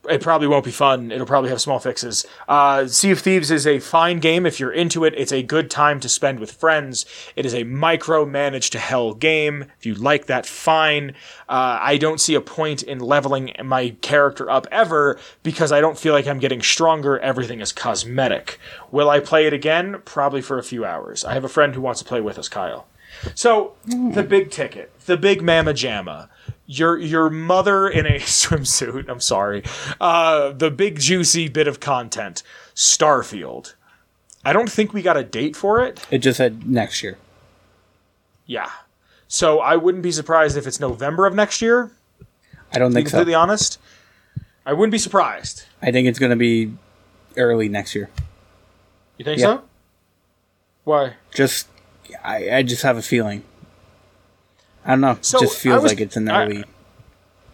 [0.10, 1.12] It probably won't be fun.
[1.12, 2.26] It'll probably have small fixes.
[2.48, 5.14] Uh, sea of Thieves is a fine game if you're into it.
[5.16, 7.06] It's a good time to spend with friends.
[7.38, 9.66] It is a micro manage to hell game.
[9.80, 11.12] If you like that, fine.
[11.48, 15.98] Uh, I don't see a point in leveling my character up ever because I don't
[15.98, 17.18] feel like I'm getting stronger.
[17.20, 18.60] Everything is cosmetic.
[18.92, 20.02] Will I play it again?
[20.04, 21.24] Probably for a few hours.
[21.24, 22.88] I have a friend who wants to play with us, Kyle.
[23.36, 26.30] So the big ticket, the big mamma jamma,
[26.66, 29.08] your your mother in a swimsuit.
[29.10, 29.64] I'm sorry.
[30.00, 32.44] Uh, the big juicy bit of content,
[32.76, 33.74] Starfield.
[34.46, 36.06] I don't think we got a date for it.
[36.12, 37.18] It just said next year.
[38.46, 38.70] Yeah.
[39.28, 41.92] So I wouldn't be surprised if it's November of next year.
[42.74, 43.18] I don't To be think so.
[43.18, 43.80] completely honest,
[44.66, 45.64] I wouldn't be surprised.
[45.82, 46.74] I think it's going to be
[47.38, 48.10] early next year.
[49.18, 49.46] You think Yeah.
[49.46, 49.62] so?
[50.84, 51.14] Why?
[51.34, 51.68] Just,
[52.24, 53.44] I, I just have a feeling.
[54.86, 55.18] I don't know.
[55.22, 56.64] So, it just feels was- like it's an I- early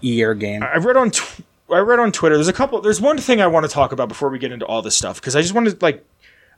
[0.01, 0.63] year game.
[0.63, 1.41] I read on tw-
[1.71, 2.35] I read on Twitter.
[2.35, 2.81] There's a couple.
[2.81, 5.21] There's one thing I want to talk about before we get into all this stuff
[5.21, 6.05] because I just wanted to like.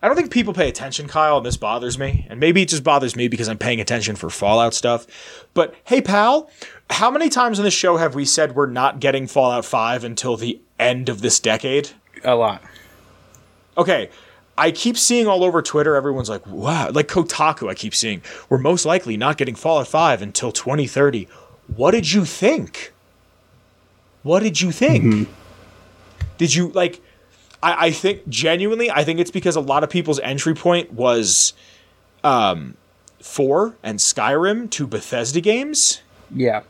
[0.04, 2.26] I don't think people pay attention, Kyle, and this bothers me.
[2.28, 5.06] And maybe it just bothers me because I'm paying attention for Fallout stuff.
[5.54, 6.49] But hey, pal,
[6.89, 10.38] how many times on this show have we said we're not getting Fallout 5 until
[10.38, 11.91] the end of this decade?
[12.24, 12.64] a lot.
[13.78, 14.10] Okay,
[14.62, 18.59] I keep seeing all over Twitter, everyone's like, wow, like Kotaku, I keep seeing, we're
[18.59, 21.28] most likely not getting Fallout 5 until 2030.
[21.76, 22.93] What did you think?
[24.22, 25.28] What did you think?
[26.38, 27.01] Did you, like,
[27.64, 31.53] I, I think, genuinely, I think it's because a lot of people's entry point was
[32.24, 32.78] um,
[33.20, 36.03] 4 and Skyrim to Bethesda games.
[36.30, 36.62] Yeah.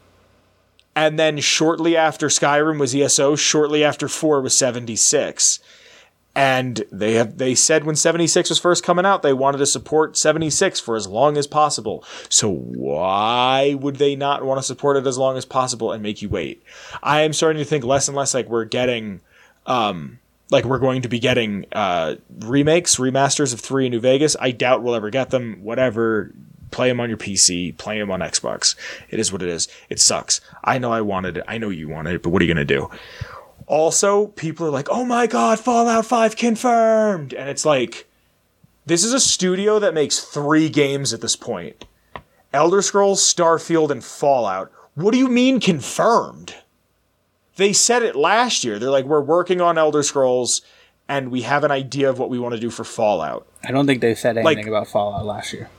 [0.96, 5.60] And then shortly after Skyrim was ESO, shortly after 4 was 76.
[6.34, 10.16] And they have they said when 76 was first coming out, they wanted to support
[10.16, 12.06] 76 for as long as possible.
[12.30, 16.22] So why would they not want to support it as long as possible and make
[16.22, 16.64] you wait?
[17.04, 19.20] I am starting to think less and less like we're getting
[19.66, 20.20] um
[20.52, 24.38] like we're going to be getting uh remakes, remasters of 3 in New Vegas.
[24.40, 25.60] I doubt we'll ever get them.
[25.62, 26.32] Whatever
[26.72, 28.76] play them on your PC, play them on Xbox.
[29.10, 29.68] It is what it is.
[29.90, 30.42] It sucks.
[30.64, 31.44] I know I wanted it.
[31.48, 32.90] I know you wanted it, but what are you going to do?
[33.72, 38.06] Also, people are like, "Oh my god, Fallout 5 confirmed." And it's like
[38.86, 41.86] this is a studio that makes 3 games at this point.
[42.52, 44.70] Elder Scrolls, Starfield, and Fallout.
[44.96, 46.56] What do you mean confirmed?
[47.56, 48.78] They said it last year.
[48.78, 50.62] They're like, "We're working on Elder Scrolls
[51.08, 53.46] and we have an idea of what we want to do for Fallout.
[53.64, 55.70] I don't think they said anything Like- about Fallout last year.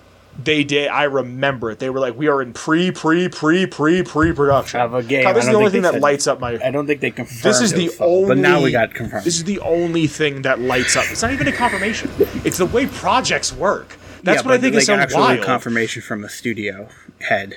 [0.42, 0.88] They did.
[0.88, 1.78] I remember it.
[1.78, 5.24] They were like, "We are in pre, pre, pre, pre, pre production." Of a game.
[5.24, 6.58] God, this is the only thing that said- lights up my.
[6.64, 7.42] I don't think they confirmed.
[7.42, 8.28] This is the only.
[8.28, 9.24] But now we got confirmed.
[9.24, 11.04] This is the only thing that lights up.
[11.10, 12.10] It's not even a confirmation.
[12.44, 13.96] It's the way projects work.
[14.22, 15.42] That's Yeah, what I think like, is so wild.
[15.42, 16.88] confirmation from a studio
[17.20, 17.56] head.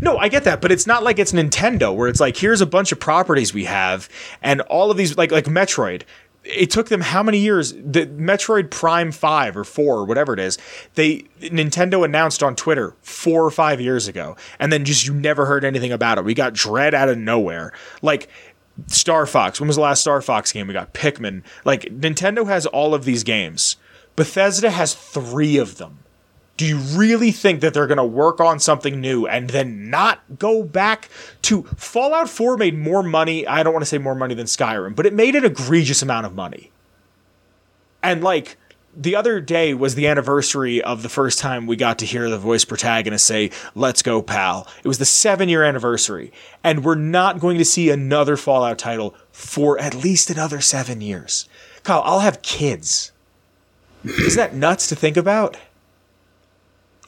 [0.00, 2.66] No, I get that, but it's not like it's Nintendo where it's like here's a
[2.66, 4.08] bunch of properties we have
[4.42, 6.02] and all of these like like Metroid.
[6.44, 7.72] It took them how many years?
[7.72, 10.58] The Metroid Prime 5 or 4 or whatever it is.
[10.94, 15.46] They Nintendo announced on Twitter 4 or 5 years ago and then just you never
[15.46, 16.24] heard anything about it.
[16.24, 17.72] We got Dread out of nowhere.
[18.02, 18.28] Like
[18.88, 19.58] Star Fox.
[19.58, 20.66] When was the last Star Fox game?
[20.66, 21.42] We got Pikmin.
[21.64, 23.76] Like Nintendo has all of these games.
[24.14, 26.03] Bethesda has 3 of them
[26.56, 30.20] do you really think that they're going to work on something new and then not
[30.38, 31.08] go back
[31.42, 34.94] to Fallout 4 made more money, I don't want to say more money than Skyrim,
[34.94, 36.70] but it made an egregious amount of money.
[38.02, 38.56] And like
[38.96, 42.38] the other day was the anniversary of the first time we got to hear the
[42.38, 44.68] voice protagonist say, Let's go, pal.
[44.82, 46.32] It was the seven year anniversary.
[46.62, 51.48] And we're not going to see another Fallout title for at least another seven years.
[51.82, 53.10] Kyle, I'll have kids.
[54.04, 55.56] Isn't that nuts to think about?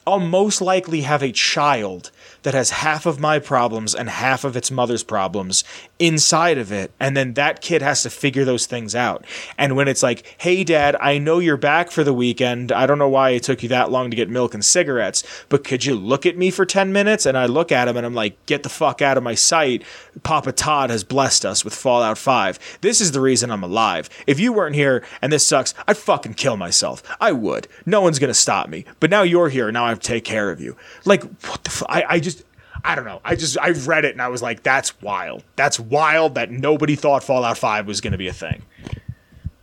[0.07, 2.11] I'll most likely have a child
[2.43, 5.63] that has half of my problems and half of its mother's problems
[5.99, 6.91] inside of it.
[6.99, 9.25] And then that kid has to figure those things out.
[9.57, 12.71] And when it's like, hey, dad, I know you're back for the weekend.
[12.71, 15.63] I don't know why it took you that long to get milk and cigarettes, but
[15.63, 17.25] could you look at me for 10 minutes?
[17.25, 19.83] And I look at him and I'm like, get the fuck out of my sight.
[20.23, 22.79] Papa Todd has blessed us with Fallout 5.
[22.81, 24.09] This is the reason I'm alive.
[24.25, 27.03] If you weren't here and this sucks, I'd fucking kill myself.
[27.19, 27.67] I would.
[27.85, 28.85] No one's gonna stop me.
[28.99, 29.71] But now you're here.
[29.71, 30.75] Now I have to take care of you.
[31.05, 31.89] Like, what the fuck?
[31.89, 32.36] I, I just.
[32.83, 33.21] I don't know.
[33.23, 35.43] I just I read it and I was like, that's wild.
[35.55, 38.63] That's wild that nobody thought Fallout 5 was going to be a thing.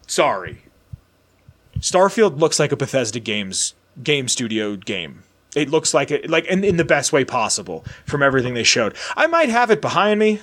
[0.07, 0.63] Sorry.
[1.79, 5.23] Starfield looks like a Bethesda games game studio game.
[5.55, 8.97] It looks like it like in, in the best way possible from everything they showed.
[9.17, 10.41] I might have it behind me.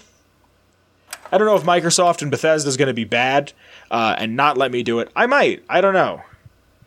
[1.32, 3.54] I don't know if Microsoft and Bethesda is going to be bad
[3.90, 5.10] uh, and not let me do it.
[5.16, 5.64] I might.
[5.70, 6.22] I don't know.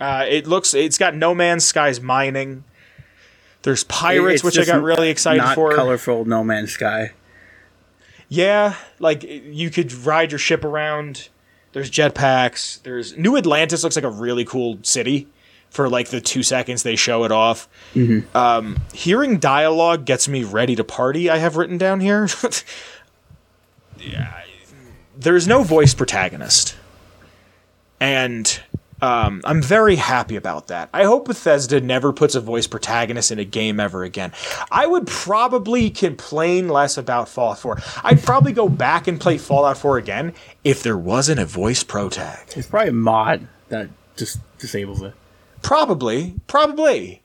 [0.00, 0.74] Uh, it looks.
[0.74, 2.64] It's got No Man's Skies mining.
[3.64, 5.74] There's pirates, It's which I got really excited for.
[5.74, 7.12] colorful No Man's Sky.
[8.28, 11.28] Yeah, like you could ride your ship around.
[11.72, 12.82] There's jetpacks.
[12.82, 15.28] There's New Atlantis looks like a really cool city
[15.70, 17.68] for like the two seconds they show it off.
[18.34, 21.30] Um, hearing dialogue gets me ready to party.
[21.30, 22.28] I have written down here.
[23.98, 24.42] yeah,
[25.16, 26.76] there's no voice protagonist,
[27.98, 28.60] and
[29.04, 30.88] um, I'm very happy about that.
[30.94, 34.32] I hope Bethesda never puts a voice protagonist in a game ever again.
[34.70, 37.82] I would probably complain less about Fallout 4.
[38.02, 40.32] I'd probably go back and play Fallout 4 again
[40.64, 42.48] if there wasn't a voice protag.
[42.56, 45.12] It's probably a mod that just disables it.
[45.60, 47.20] Probably, probably.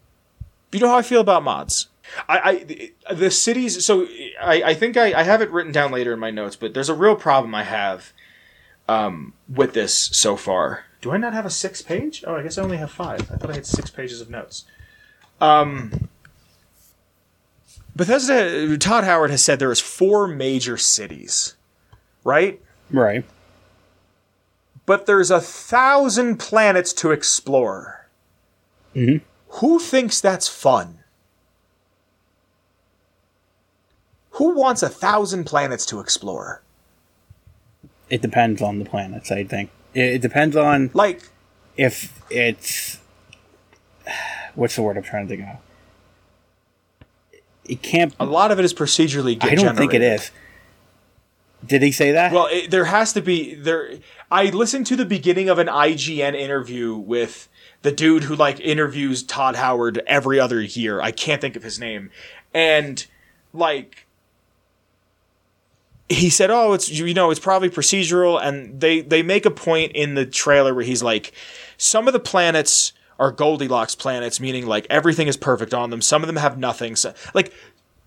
[0.74, 1.88] You know how I feel about mods.
[2.28, 3.86] I, I the cities.
[3.86, 4.06] So
[4.42, 6.90] I, I think I, I have it written down later in my notes, but there's
[6.90, 8.12] a real problem I have
[8.90, 10.84] um, with this so far.
[11.02, 12.24] Do I not have a six page?
[12.28, 13.22] Oh, I guess I only have five.
[13.32, 14.66] I thought I had six pages of notes.
[15.40, 16.10] Um,
[17.96, 18.78] Bethesda.
[18.78, 21.56] Todd Howard has said there is four major cities,
[22.24, 22.62] right?
[22.92, 23.24] Right.
[24.86, 28.08] but there's a thousand planets to explore.
[28.96, 29.22] Mhm.
[29.50, 30.98] Who thinks that's fun?
[34.32, 36.64] Who wants a thousand planets to explore?
[38.10, 39.70] It depends on the planets, I think.
[39.94, 41.22] It, it depends on Like,
[41.78, 43.00] if it's.
[44.56, 45.58] What's the word I'm trying to think of?
[47.66, 48.16] It can't.
[48.20, 49.42] a lot of it is procedurally.
[49.44, 50.32] I don't think it is.
[51.66, 52.32] Did he say that?
[52.32, 53.92] Well, it, there has to be there.
[54.32, 57.48] I listened to the beginning of an IGN interview with
[57.82, 61.02] the dude who like interviews Todd Howard every other year.
[61.02, 62.12] I can't think of his name,
[62.54, 63.06] and
[63.54, 64.06] like
[66.10, 69.92] he said, "Oh, it's you know, it's probably procedural." And they they make a point
[69.94, 71.32] in the trailer where he's like,
[71.78, 76.02] "Some of the planets." Are Goldilocks planets, meaning like everything is perfect on them.
[76.02, 76.96] Some of them have nothing.
[76.96, 77.52] So, like,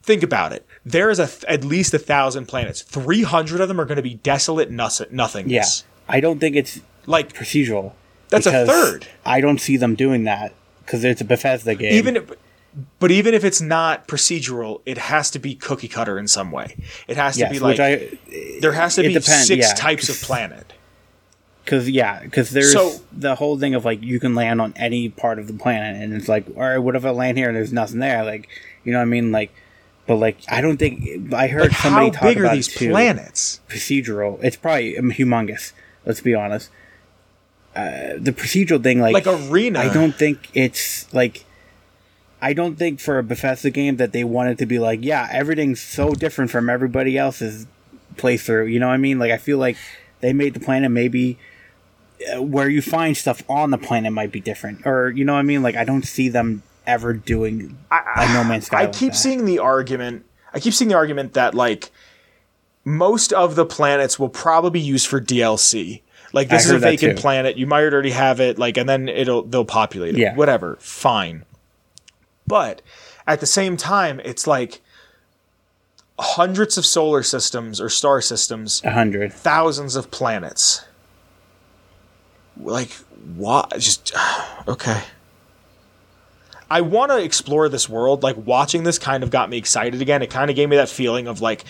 [0.02, 0.64] think about it.
[0.86, 2.80] There is a th- at least a thousand planets.
[2.80, 5.84] Three hundred of them are going to be desolate nothingness.
[6.08, 6.14] yeah.
[6.14, 7.92] I don't think it's like procedural.
[8.30, 9.06] That's a third.
[9.26, 11.92] I don't see them doing that because it's a Bethesda game.
[11.92, 12.32] even, if,
[12.98, 16.76] but even if it's not procedural, it has to be cookie cutter in some way.
[17.06, 18.18] It has to yes, be like I
[18.60, 19.74] there has to be depends, six yeah.
[19.74, 20.72] types of planet.
[21.64, 25.08] because yeah, because there's So- the whole thing of like you can land on any
[25.10, 27.56] part of the planet, and it's like, all right, what if I land here and
[27.56, 28.24] there's nothing there?
[28.24, 28.48] Like,
[28.84, 29.32] you know what I mean?
[29.32, 29.52] Like,
[30.06, 32.68] but like I don't think I heard Like somebody how talk big are about these
[32.68, 32.90] too.
[32.90, 33.60] planets?
[33.68, 35.72] Procedural, it's probably um, humongous.
[36.06, 36.70] Let's be honest.
[37.76, 39.80] Uh, the procedural thing, like Like Arena.
[39.80, 41.44] I don't think it's like.
[42.42, 45.80] I don't think for a Bethesda game that they wanted to be like, yeah, everything's
[45.80, 47.68] so different from everybody else's
[48.16, 48.70] playthrough.
[48.70, 49.20] You know what I mean?
[49.20, 49.76] Like, I feel like
[50.20, 51.38] they made the planet maybe
[52.34, 55.38] uh, where you find stuff on the planet might be different, or you know what
[55.38, 55.62] I mean?
[55.62, 58.80] Like, I don't see them ever doing a No Man's Sky.
[58.80, 59.18] I like keep that.
[59.18, 60.26] seeing the argument.
[60.52, 61.92] I keep seeing the argument that like
[62.84, 66.02] most of the planets will probably be used for DLC.
[66.32, 67.56] Like this I is a vacant planet.
[67.56, 68.58] You might already have it.
[68.58, 70.18] Like and then it'll they'll populate it.
[70.18, 70.34] Yeah.
[70.34, 70.76] Whatever.
[70.80, 71.44] Fine.
[72.46, 72.82] But
[73.26, 74.80] at the same time, it's like
[76.18, 79.32] hundreds of solar systems or star systems, a hundred.
[79.32, 80.84] thousands of planets.
[82.60, 82.90] Like
[83.36, 83.72] what?
[83.78, 84.12] Just
[84.68, 85.02] okay.
[86.70, 88.22] I want to explore this world.
[88.22, 90.22] Like watching this kind of got me excited again.
[90.22, 91.64] It kind of gave me that feeling of like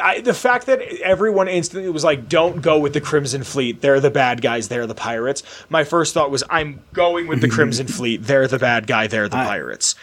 [0.00, 3.80] I, the fact that everyone instantly was like, "Don't go with the Crimson Fleet.
[3.80, 4.68] They're the bad guys.
[4.68, 8.22] They're the pirates." My first thought was, "I'm going with the Crimson Fleet.
[8.24, 9.06] They're the bad guy.
[9.06, 9.94] They're the pirates."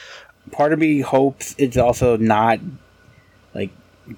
[0.51, 2.59] Part of me hopes it's also not
[3.53, 3.69] like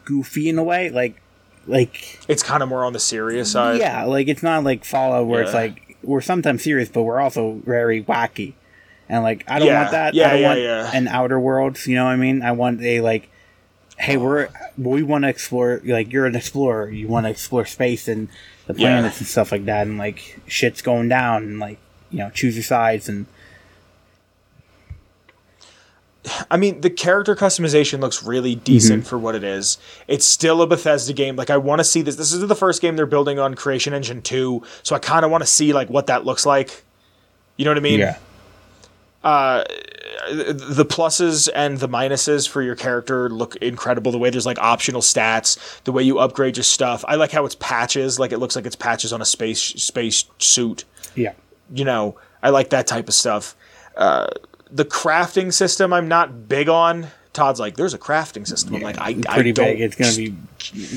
[0.05, 1.21] goofy in a way, like
[1.67, 3.79] like It's kind of more on the serious side.
[3.79, 7.61] yeah, like it's not like Fallout where it's like we're sometimes serious, but we're also
[7.65, 8.53] very wacky.
[9.09, 10.13] And like I don't Yeah, want that.
[10.13, 10.91] yeah, I don't yeah, want yeah.
[10.93, 11.85] an outer worlds.
[11.87, 12.41] You know what I mean?
[12.41, 13.29] I want a like,
[13.97, 15.81] hey, we're we want to explore.
[15.83, 16.89] Like you're an explorer.
[16.89, 18.29] You want to explore space and
[18.67, 18.99] the Yeah.
[18.99, 19.87] planets and stuff like that.
[19.87, 21.43] And like shit's going down.
[21.43, 21.79] And like
[22.09, 23.09] you know, choose your sides.
[23.09, 23.25] And
[26.49, 29.09] I mean, the character customization looks really decent mm-hmm.
[29.09, 29.77] for what it is.
[30.07, 31.35] It's still a Bethesda game.
[31.35, 32.15] Like, I want to see this.
[32.15, 35.31] This is the first game they're building on Creation Engine 2, so I kind of
[35.31, 36.85] want to see like what that looks like.
[37.57, 37.99] You know what I mean?
[37.99, 38.17] yeah,
[39.23, 39.63] uh,
[40.31, 44.11] The pluses and the minuses for your character look incredible.
[44.11, 47.03] The way there's like optional stats, the way you upgrade your stuff.
[47.07, 48.19] I like how it's patches.
[48.19, 50.85] Like it looks like it's patches on a space space suit.
[51.15, 51.33] yeah.
[51.73, 53.55] you know, I like that type of stuff.
[53.95, 54.27] Uh,
[54.69, 57.07] the crafting system, I'm not big on.
[57.31, 58.75] Todd's like, there's a crafting system.
[58.75, 59.65] I'm like, I, I Pretty don't.
[59.65, 59.81] big.
[59.81, 60.35] It's gonna be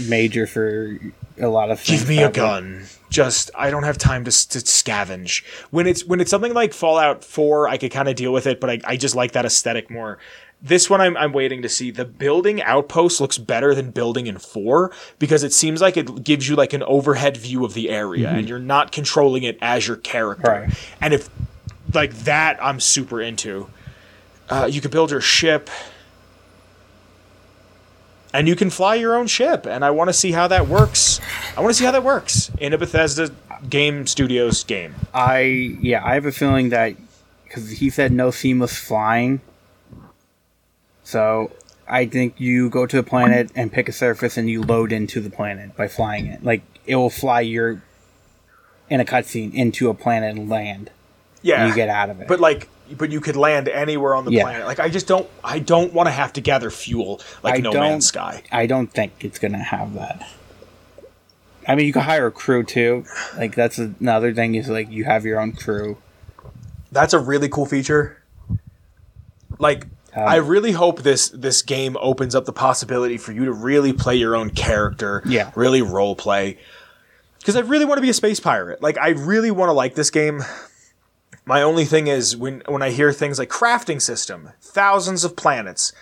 [0.08, 0.98] major for
[1.39, 1.82] a lot of.
[1.84, 2.84] give me a gun.
[3.09, 5.45] Just I don't have time to, to scavenge.
[5.70, 8.61] When it's when it's something like Fallout 4, I could kind of deal with it,
[8.61, 10.18] but I, I just like that aesthetic more.
[10.61, 11.91] This one I'm I'm waiting to see.
[11.91, 16.49] The building outpost looks better than building in 4 because it seems like it gives
[16.49, 19.99] you like an overhead view of the area and you're not controlling it as your
[19.99, 20.51] character.
[20.51, 20.91] Right.
[21.01, 21.30] And if
[21.95, 23.68] like that I'm super into.
[24.49, 25.68] Uh, you can build your ship
[28.37, 31.20] and you can fly your own ship and i want to see how that works
[31.57, 33.30] i want to see how that works in a bethesda
[33.70, 35.39] game studios game I
[35.80, 36.95] yeah, I have a feeling that
[37.45, 39.41] because he said no seamless flying,
[41.05, 41.51] so
[41.89, 45.20] I think you go to a planet and pick a surface and you load into
[45.20, 46.45] the planet by flying it.
[46.45, 47.80] Like it will fly your
[48.91, 50.91] in a cutscene into a planet and land.
[51.43, 52.28] yeah And you get out of it.
[52.28, 54.43] but like but you could land anywhere on the Yeah.
[54.43, 57.59] planet like i just don't i don't want to have to gather fuel like I
[57.59, 60.26] no don't- man's sky I don't think it's gonna have that.
[61.68, 63.05] I mean, you can hire a crew too.
[63.37, 65.97] Like that's another thing is like you have your own crew.
[66.93, 68.22] that's a really cool feature
[69.59, 69.84] like
[70.14, 73.93] Um, I really hope this this game opens up the possibility for you to really
[73.93, 75.22] play your own character.
[75.26, 75.51] Yeah.
[75.57, 76.59] Really role play.
[77.39, 78.80] Because I really want to be a space pirate.
[78.82, 80.43] Like I really want to like this game.
[81.49, 85.92] My only thing is when when I hear things like crafting system, thousands of planets,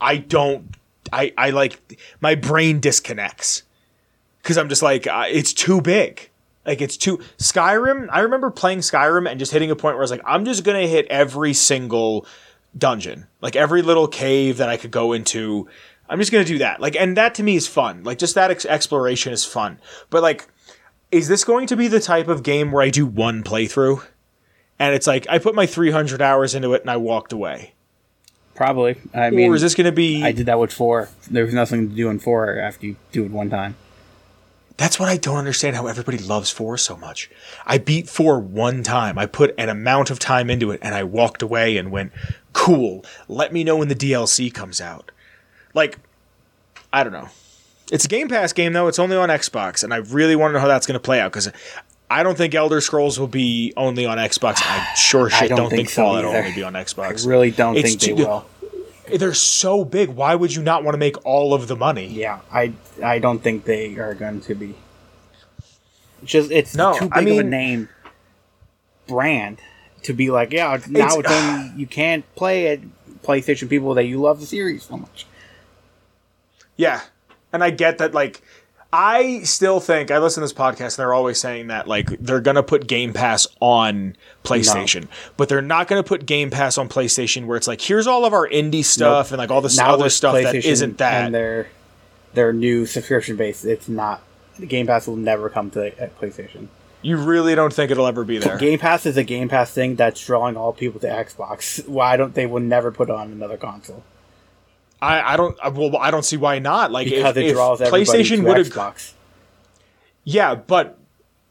[0.00, 0.74] I don't
[1.12, 3.62] I I like my brain disconnects.
[4.42, 6.30] Cuz I'm just like uh, it's too big.
[6.66, 10.04] Like it's too Skyrim, I remember playing Skyrim and just hitting a point where I
[10.04, 12.26] was like I'm just going to hit every single
[12.76, 13.28] dungeon.
[13.40, 15.68] Like every little cave that I could go into.
[16.08, 16.80] I'm just going to do that.
[16.80, 18.02] Like and that to me is fun.
[18.02, 19.78] Like just that ex- exploration is fun.
[20.10, 20.48] But like
[21.12, 24.02] is this going to be the type of game where I do one playthrough?
[24.82, 27.74] And it's like I put my 300 hours into it and I walked away.
[28.56, 28.96] Probably.
[29.14, 31.08] I mean, or is this going to be I did that with four.
[31.30, 33.76] There was nothing to do in four after you do it one time.
[34.78, 37.30] That's what I don't understand how everybody loves 4 so much.
[37.64, 39.18] I beat 4 one time.
[39.18, 42.10] I put an amount of time into it and I walked away and went,
[42.52, 43.04] "Cool.
[43.28, 45.12] Let me know when the DLC comes out."
[45.74, 45.98] Like
[46.92, 47.28] I don't know.
[47.92, 48.88] It's a Game Pass game though.
[48.88, 51.20] It's only on Xbox and I really want to know how that's going to play
[51.20, 51.48] out cuz
[52.12, 54.60] I don't think Elder Scrolls will be only on Xbox.
[54.62, 57.26] I sure shit don't don't, think think, so Fallout will only be on Xbox.
[57.26, 58.46] I really don't It's think they too- will.
[59.18, 60.10] They're so big.
[60.10, 62.06] Why would you not want to make all of the money?
[62.06, 64.74] Yeah, I I don't think they are going to be.
[66.22, 67.88] It's just it's No, too big I of a name
[69.06, 69.58] brand
[70.04, 72.80] to be like, yeah, now It's- it's, only you can't play it.
[73.22, 75.26] PlayStation people that you love the series so much.
[76.76, 77.02] Yeah.
[77.52, 78.40] And I get that like
[78.92, 82.40] I still think I listen to this podcast and they're always saying that like they're
[82.42, 87.46] gonna put Game Pass on PlayStation, but they're not gonna put Game Pass on PlayStation
[87.46, 90.10] where it's like here's all of our indie stuff and like all this Now other
[90.10, 91.24] stuff that isn't that.
[91.24, 91.68] and their
[92.34, 93.64] their new subscription base.
[93.64, 94.22] It's not.
[94.68, 96.68] Game Pass will never come to uh, PlayStation.
[97.00, 98.58] You really don't think it'll ever be there?
[98.58, 101.86] Game Pass is a Game Pass thing that's drawing all people to Xbox.
[101.88, 104.04] Why don't they will never put on another console?
[105.02, 105.58] I, I don't.
[105.62, 106.90] I- Well, I don't see why not.
[106.92, 109.12] Like Because if, it if draws everybody PlayStation would have Xbox.
[110.24, 110.98] Yeah, but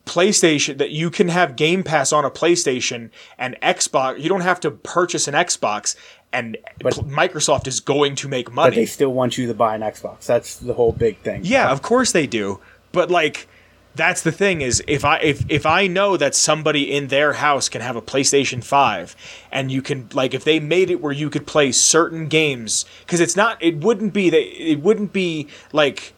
[0.06, 4.20] PlayStation that you can have Game Pass on a PlayStation and Xbox.
[4.20, 5.96] You don't have to purchase an Xbox,
[6.34, 9.76] and But- Microsoft is going to make money But they still want you to buy
[9.76, 10.26] an Xbox.
[10.26, 11.42] That's the whole big thing.
[11.44, 12.60] yeah, of course they do.
[12.92, 13.48] But like,
[13.96, 17.70] that's the thing is if I if if I know that somebody in their house
[17.70, 19.16] can have a PlayStation Five,
[19.52, 23.20] and you can like if they made it where you could play certain games because
[23.20, 26.14] it's not it wouldn't be that it wouldn't be like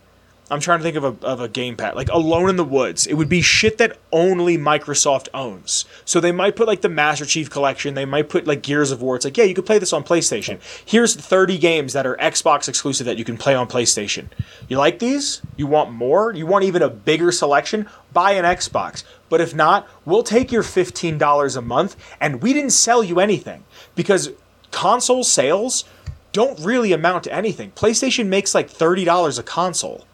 [0.52, 3.08] I'm trying to think of a, of a gamepad like Alone in the Woods.
[3.08, 5.86] It would be shit that only Microsoft owns.
[6.04, 7.94] So they might put like the Master Chief Collection.
[7.94, 9.16] They might put like Gears of War.
[9.16, 10.60] It's like yeah, you could play this on PlayStation.
[10.86, 14.28] Here's 30 games that are Xbox exclusive that you can play on PlayStation.
[14.68, 15.41] You like these?
[15.56, 16.34] You want more?
[16.34, 17.88] You want even a bigger selection?
[18.12, 19.04] Buy an Xbox.
[19.30, 23.64] But if not, we'll take your $15 a month and we didn't sell you anything
[23.96, 24.32] because
[24.72, 25.86] console sales
[26.34, 27.72] don't really amount to anything.
[27.72, 30.06] PlayStation makes like $30 a console.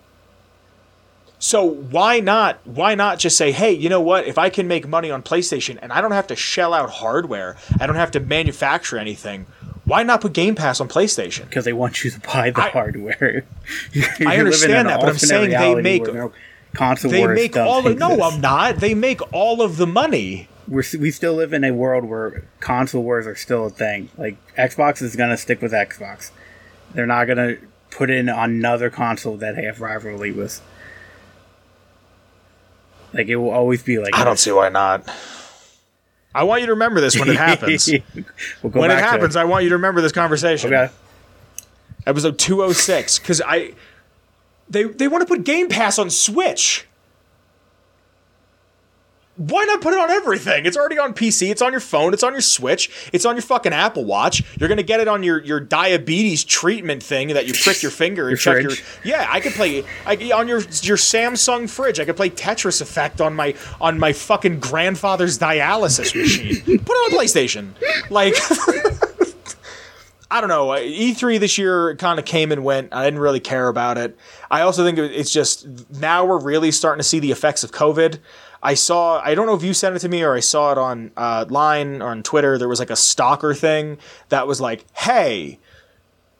[1.40, 4.28] So why not why not just say, "Hey, you know what?
[4.28, 7.56] If I can make money on PlayStation and I don't have to shell out hardware,
[7.80, 9.46] I don't have to manufacture anything,
[9.86, 12.70] why not put Game Pass on PlayStation?" because they want you to buy the I-
[12.70, 13.46] hardware.
[14.26, 16.34] I understand that, but I'm saying they make- no
[16.76, 18.22] console They wars make all of, no.
[18.22, 18.78] I'm not.
[18.78, 20.48] They make all of the money.
[20.68, 24.10] We're, we still live in a world where console wars are still a thing.
[24.18, 26.32] Like Xbox is gonna stick with Xbox.
[26.94, 27.58] They're not gonna
[27.92, 30.62] put in another console that they have rivalry with.
[33.14, 35.10] Like it will always be like I don't see why not.
[36.34, 37.88] I want you to remember this when it happens.
[38.62, 40.74] we'll go when it back to happens, I want you to remember this conversation.
[40.74, 40.93] Okay.
[42.05, 43.74] Episode 206 cuz I
[44.70, 46.86] they they want to put Game Pass on Switch.
[49.40, 50.66] Why not put it on everything?
[50.66, 53.42] It's already on PC, it's on your phone, it's on your Switch, it's on your
[53.42, 54.44] fucking Apple Watch.
[54.60, 57.90] You're going to get it on your your diabetes treatment thing that you prick your
[57.92, 58.84] finger and Your check fridge.
[59.06, 62.02] your Yeah, I could play I, on your your Samsung fridge.
[62.02, 66.80] I could play Tetris Effect on my on my fucking grandfather's dialysis machine.
[66.80, 67.70] Put it on PlayStation.
[68.10, 68.36] Like
[70.32, 70.72] I don't know.
[70.74, 72.94] Uh, E3 this year kind of came and went.
[72.94, 74.16] I didn't really care about it.
[74.52, 75.66] I also think it's just
[76.00, 78.20] now we're really starting to see the effects of COVID.
[78.62, 80.78] I saw, I don't know if you sent it to me or I saw it
[80.78, 82.57] on uh, line or on Twitter.
[82.57, 83.97] There was like a stalker thing
[84.30, 85.60] that was like, hey,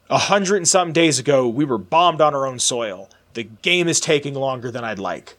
[0.10, 3.10] a hundred and something days ago, we were bombed on our own soil.
[3.36, 5.38] The game is taking longer than I'd like.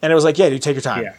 [0.00, 1.14] And it was like, yeah, dude, take your time Yeah.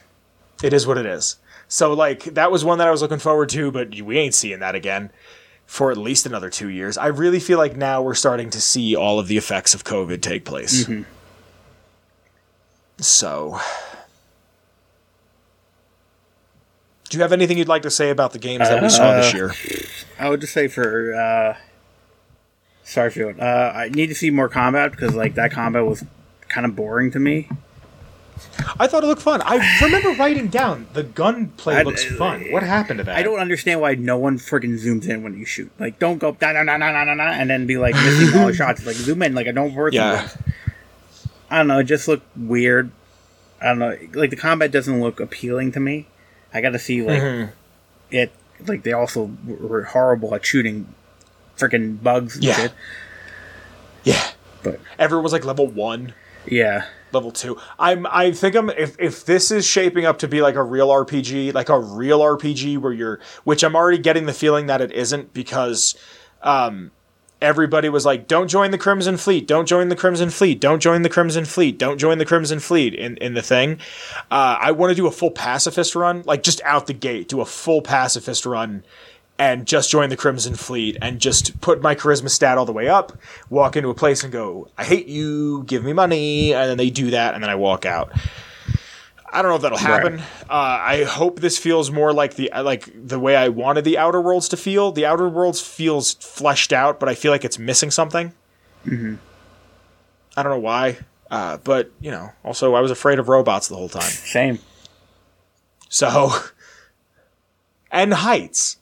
[0.63, 1.35] it is what it is.
[1.67, 4.59] So like that was one that I was looking forward to, but we ain't seeing
[4.61, 5.11] that again
[5.67, 6.97] for at least another two years.
[6.97, 10.21] I really feel like now we're starting to see all of the effects of COVID
[10.23, 10.89] take place.
[12.97, 13.59] So,
[17.09, 19.33] do you have anything you'd like to say about the games that we saw this
[19.33, 19.51] Uh, year?
[20.19, 21.57] I would just say for uh,
[22.85, 26.03] Starfield, uh, I need to see more combat because like that combat was
[26.47, 27.49] kind of boring to me.
[28.79, 29.41] I thought it looked fun.
[29.43, 32.45] I remember writing down the gunplay I- looks fun.
[32.51, 33.15] What happened to that?
[33.15, 35.69] I don't understand why no one freaking zooms in when you shoot.
[35.79, 38.39] Like, don't go da na na na na na na, and then be like missing
[38.39, 38.85] all the shots.
[38.85, 39.35] Like zoom in.
[39.35, 39.93] Like I don't work.
[39.93, 40.29] Yeah.
[41.51, 41.79] I don't know.
[41.79, 42.91] It just looked weird.
[43.61, 43.97] I don't know.
[44.13, 46.07] Like the combat doesn't look appealing to me.
[46.53, 47.51] I got to see like Mm-hmm.
[48.11, 48.31] it.
[48.67, 50.93] Like they also were horrible at shooting
[51.57, 52.55] freaking bugs and Yeah.
[52.55, 52.71] shit.
[54.03, 54.27] Yeah.
[54.63, 56.13] But Everyone was like level one.
[56.45, 57.57] yeah, level two.
[57.77, 60.89] I'm I think I'm if if this is shaping up to be like a real
[60.89, 64.91] RPG, like a real RPG where you're which I'm already getting the feeling that it
[64.91, 65.95] isn't because
[66.41, 66.91] um
[67.41, 71.01] everybody was like, Don't join the Crimson Fleet, don't join the Crimson Fleet, don't join
[71.01, 73.79] the Crimson Fleet, don't join the Crimson Fleet in, in the thing.
[74.31, 77.41] Uh, I want to do a full pacifist run, like just out the gate, do
[77.41, 78.83] a full pacifist run
[79.39, 82.89] and just join the Crimson Fleet and just put my charisma stat all the way
[82.89, 83.17] up,
[83.49, 86.89] walk into a place and go, I hate you, give me money, and then they
[86.89, 88.11] do that, and then I walk out.
[89.31, 90.19] I don't know if that'll happen.
[90.49, 94.21] Uh, I hope this feels more like the like the way I wanted the Outer
[94.21, 94.91] Worlds to feel.
[94.91, 98.33] The Outer Worlds feels fleshed out, but I feel like it's missing something.
[98.85, 99.15] Mm-hmm.
[100.35, 100.97] I don't know why,
[101.29, 104.01] uh, but you know, also I was afraid of robots the whole time.
[104.09, 104.59] same.
[105.89, 106.31] So,
[107.91, 108.77] and heights,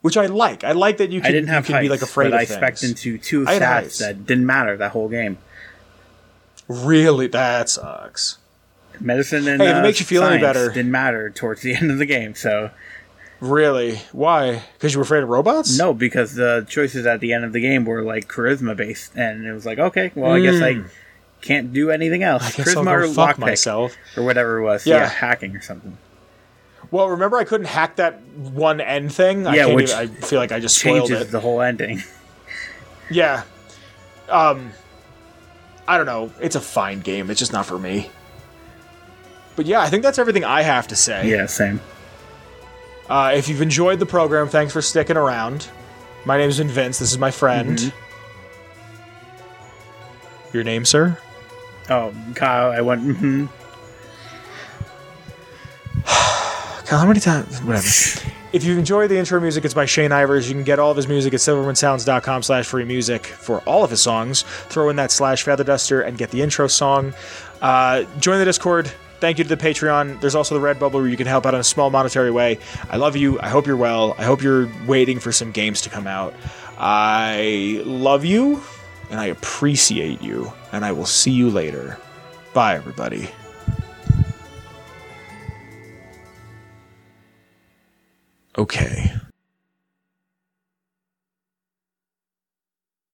[0.00, 0.64] which I like.
[0.64, 2.40] I like that you can, I didn't have can heights, be like afraid but of
[2.40, 5.38] I spec into two stats that didn't matter that whole game.
[6.66, 8.38] Really, that sucks.
[9.00, 11.90] Medicine and Hey, it uh, makes you feel any better- didn't matter towards the end
[11.90, 12.34] of the game.
[12.34, 12.70] So
[13.40, 13.98] Really?
[14.12, 14.62] Why?
[14.74, 15.78] Because you were afraid of robots?
[15.78, 19.46] no, because the choices at the end of the game were like charisma based, and
[19.46, 20.82] it was like, okay, well, I guess I
[21.40, 22.42] can't do anything else.
[22.56, 22.62] Hmm.
[22.62, 23.96] I guess I'll charisma go fuck myself.
[24.16, 24.86] or whatever it was.
[24.86, 24.96] Yeah.
[25.02, 25.08] Yeah.
[25.08, 25.96] hacking or something.
[26.90, 29.46] Well, remember I couldn't hack that one end thing.
[29.46, 32.02] I Yeah, can't which even, I feel like I just spoiled Changes the whole ending.
[33.10, 33.44] Yeah.
[34.28, 34.72] Um
[35.86, 36.30] I don't know.
[36.40, 37.30] It's a fine game.
[37.30, 38.10] It's just not for me.
[39.58, 41.28] But yeah, I think that's everything I have to say.
[41.28, 41.80] yeah, same.
[43.10, 45.68] Uh, if you've enjoyed the program, thanks for sticking around.
[46.24, 47.00] My name's been Vince.
[47.00, 47.76] This is my friend.
[47.76, 47.96] Mm-hmm.
[50.54, 51.18] Your name, sir?
[51.90, 53.02] Oh, Kyle, I went.
[53.02, 53.46] hmm
[56.04, 57.60] Kyle, how many times?
[57.60, 57.84] Whatever.
[58.52, 60.46] if you've enjoyed the intro music, it's by Shane Ivers.
[60.46, 63.90] You can get all of his music at silvermansounds.com slash free music for all of
[63.90, 64.42] his songs.
[64.68, 67.12] Throw in that slash feather duster and get the intro song.
[67.60, 68.92] Uh, join the Discord.
[69.20, 70.20] Thank you to the Patreon.
[70.20, 72.58] There's also the Redbubble where you can help out in a small monetary way.
[72.88, 73.40] I love you.
[73.40, 74.14] I hope you're well.
[74.18, 76.34] I hope you're waiting for some games to come out.
[76.78, 78.62] I love you
[79.10, 80.52] and I appreciate you.
[80.72, 81.98] And I will see you later.
[82.54, 83.28] Bye, everybody.
[88.56, 89.12] Okay.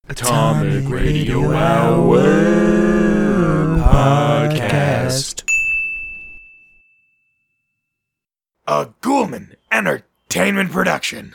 [0.08, 2.22] Atomic Radio Hour
[3.78, 5.44] Podcast.
[8.66, 11.34] A Ghoulman Entertainment Production.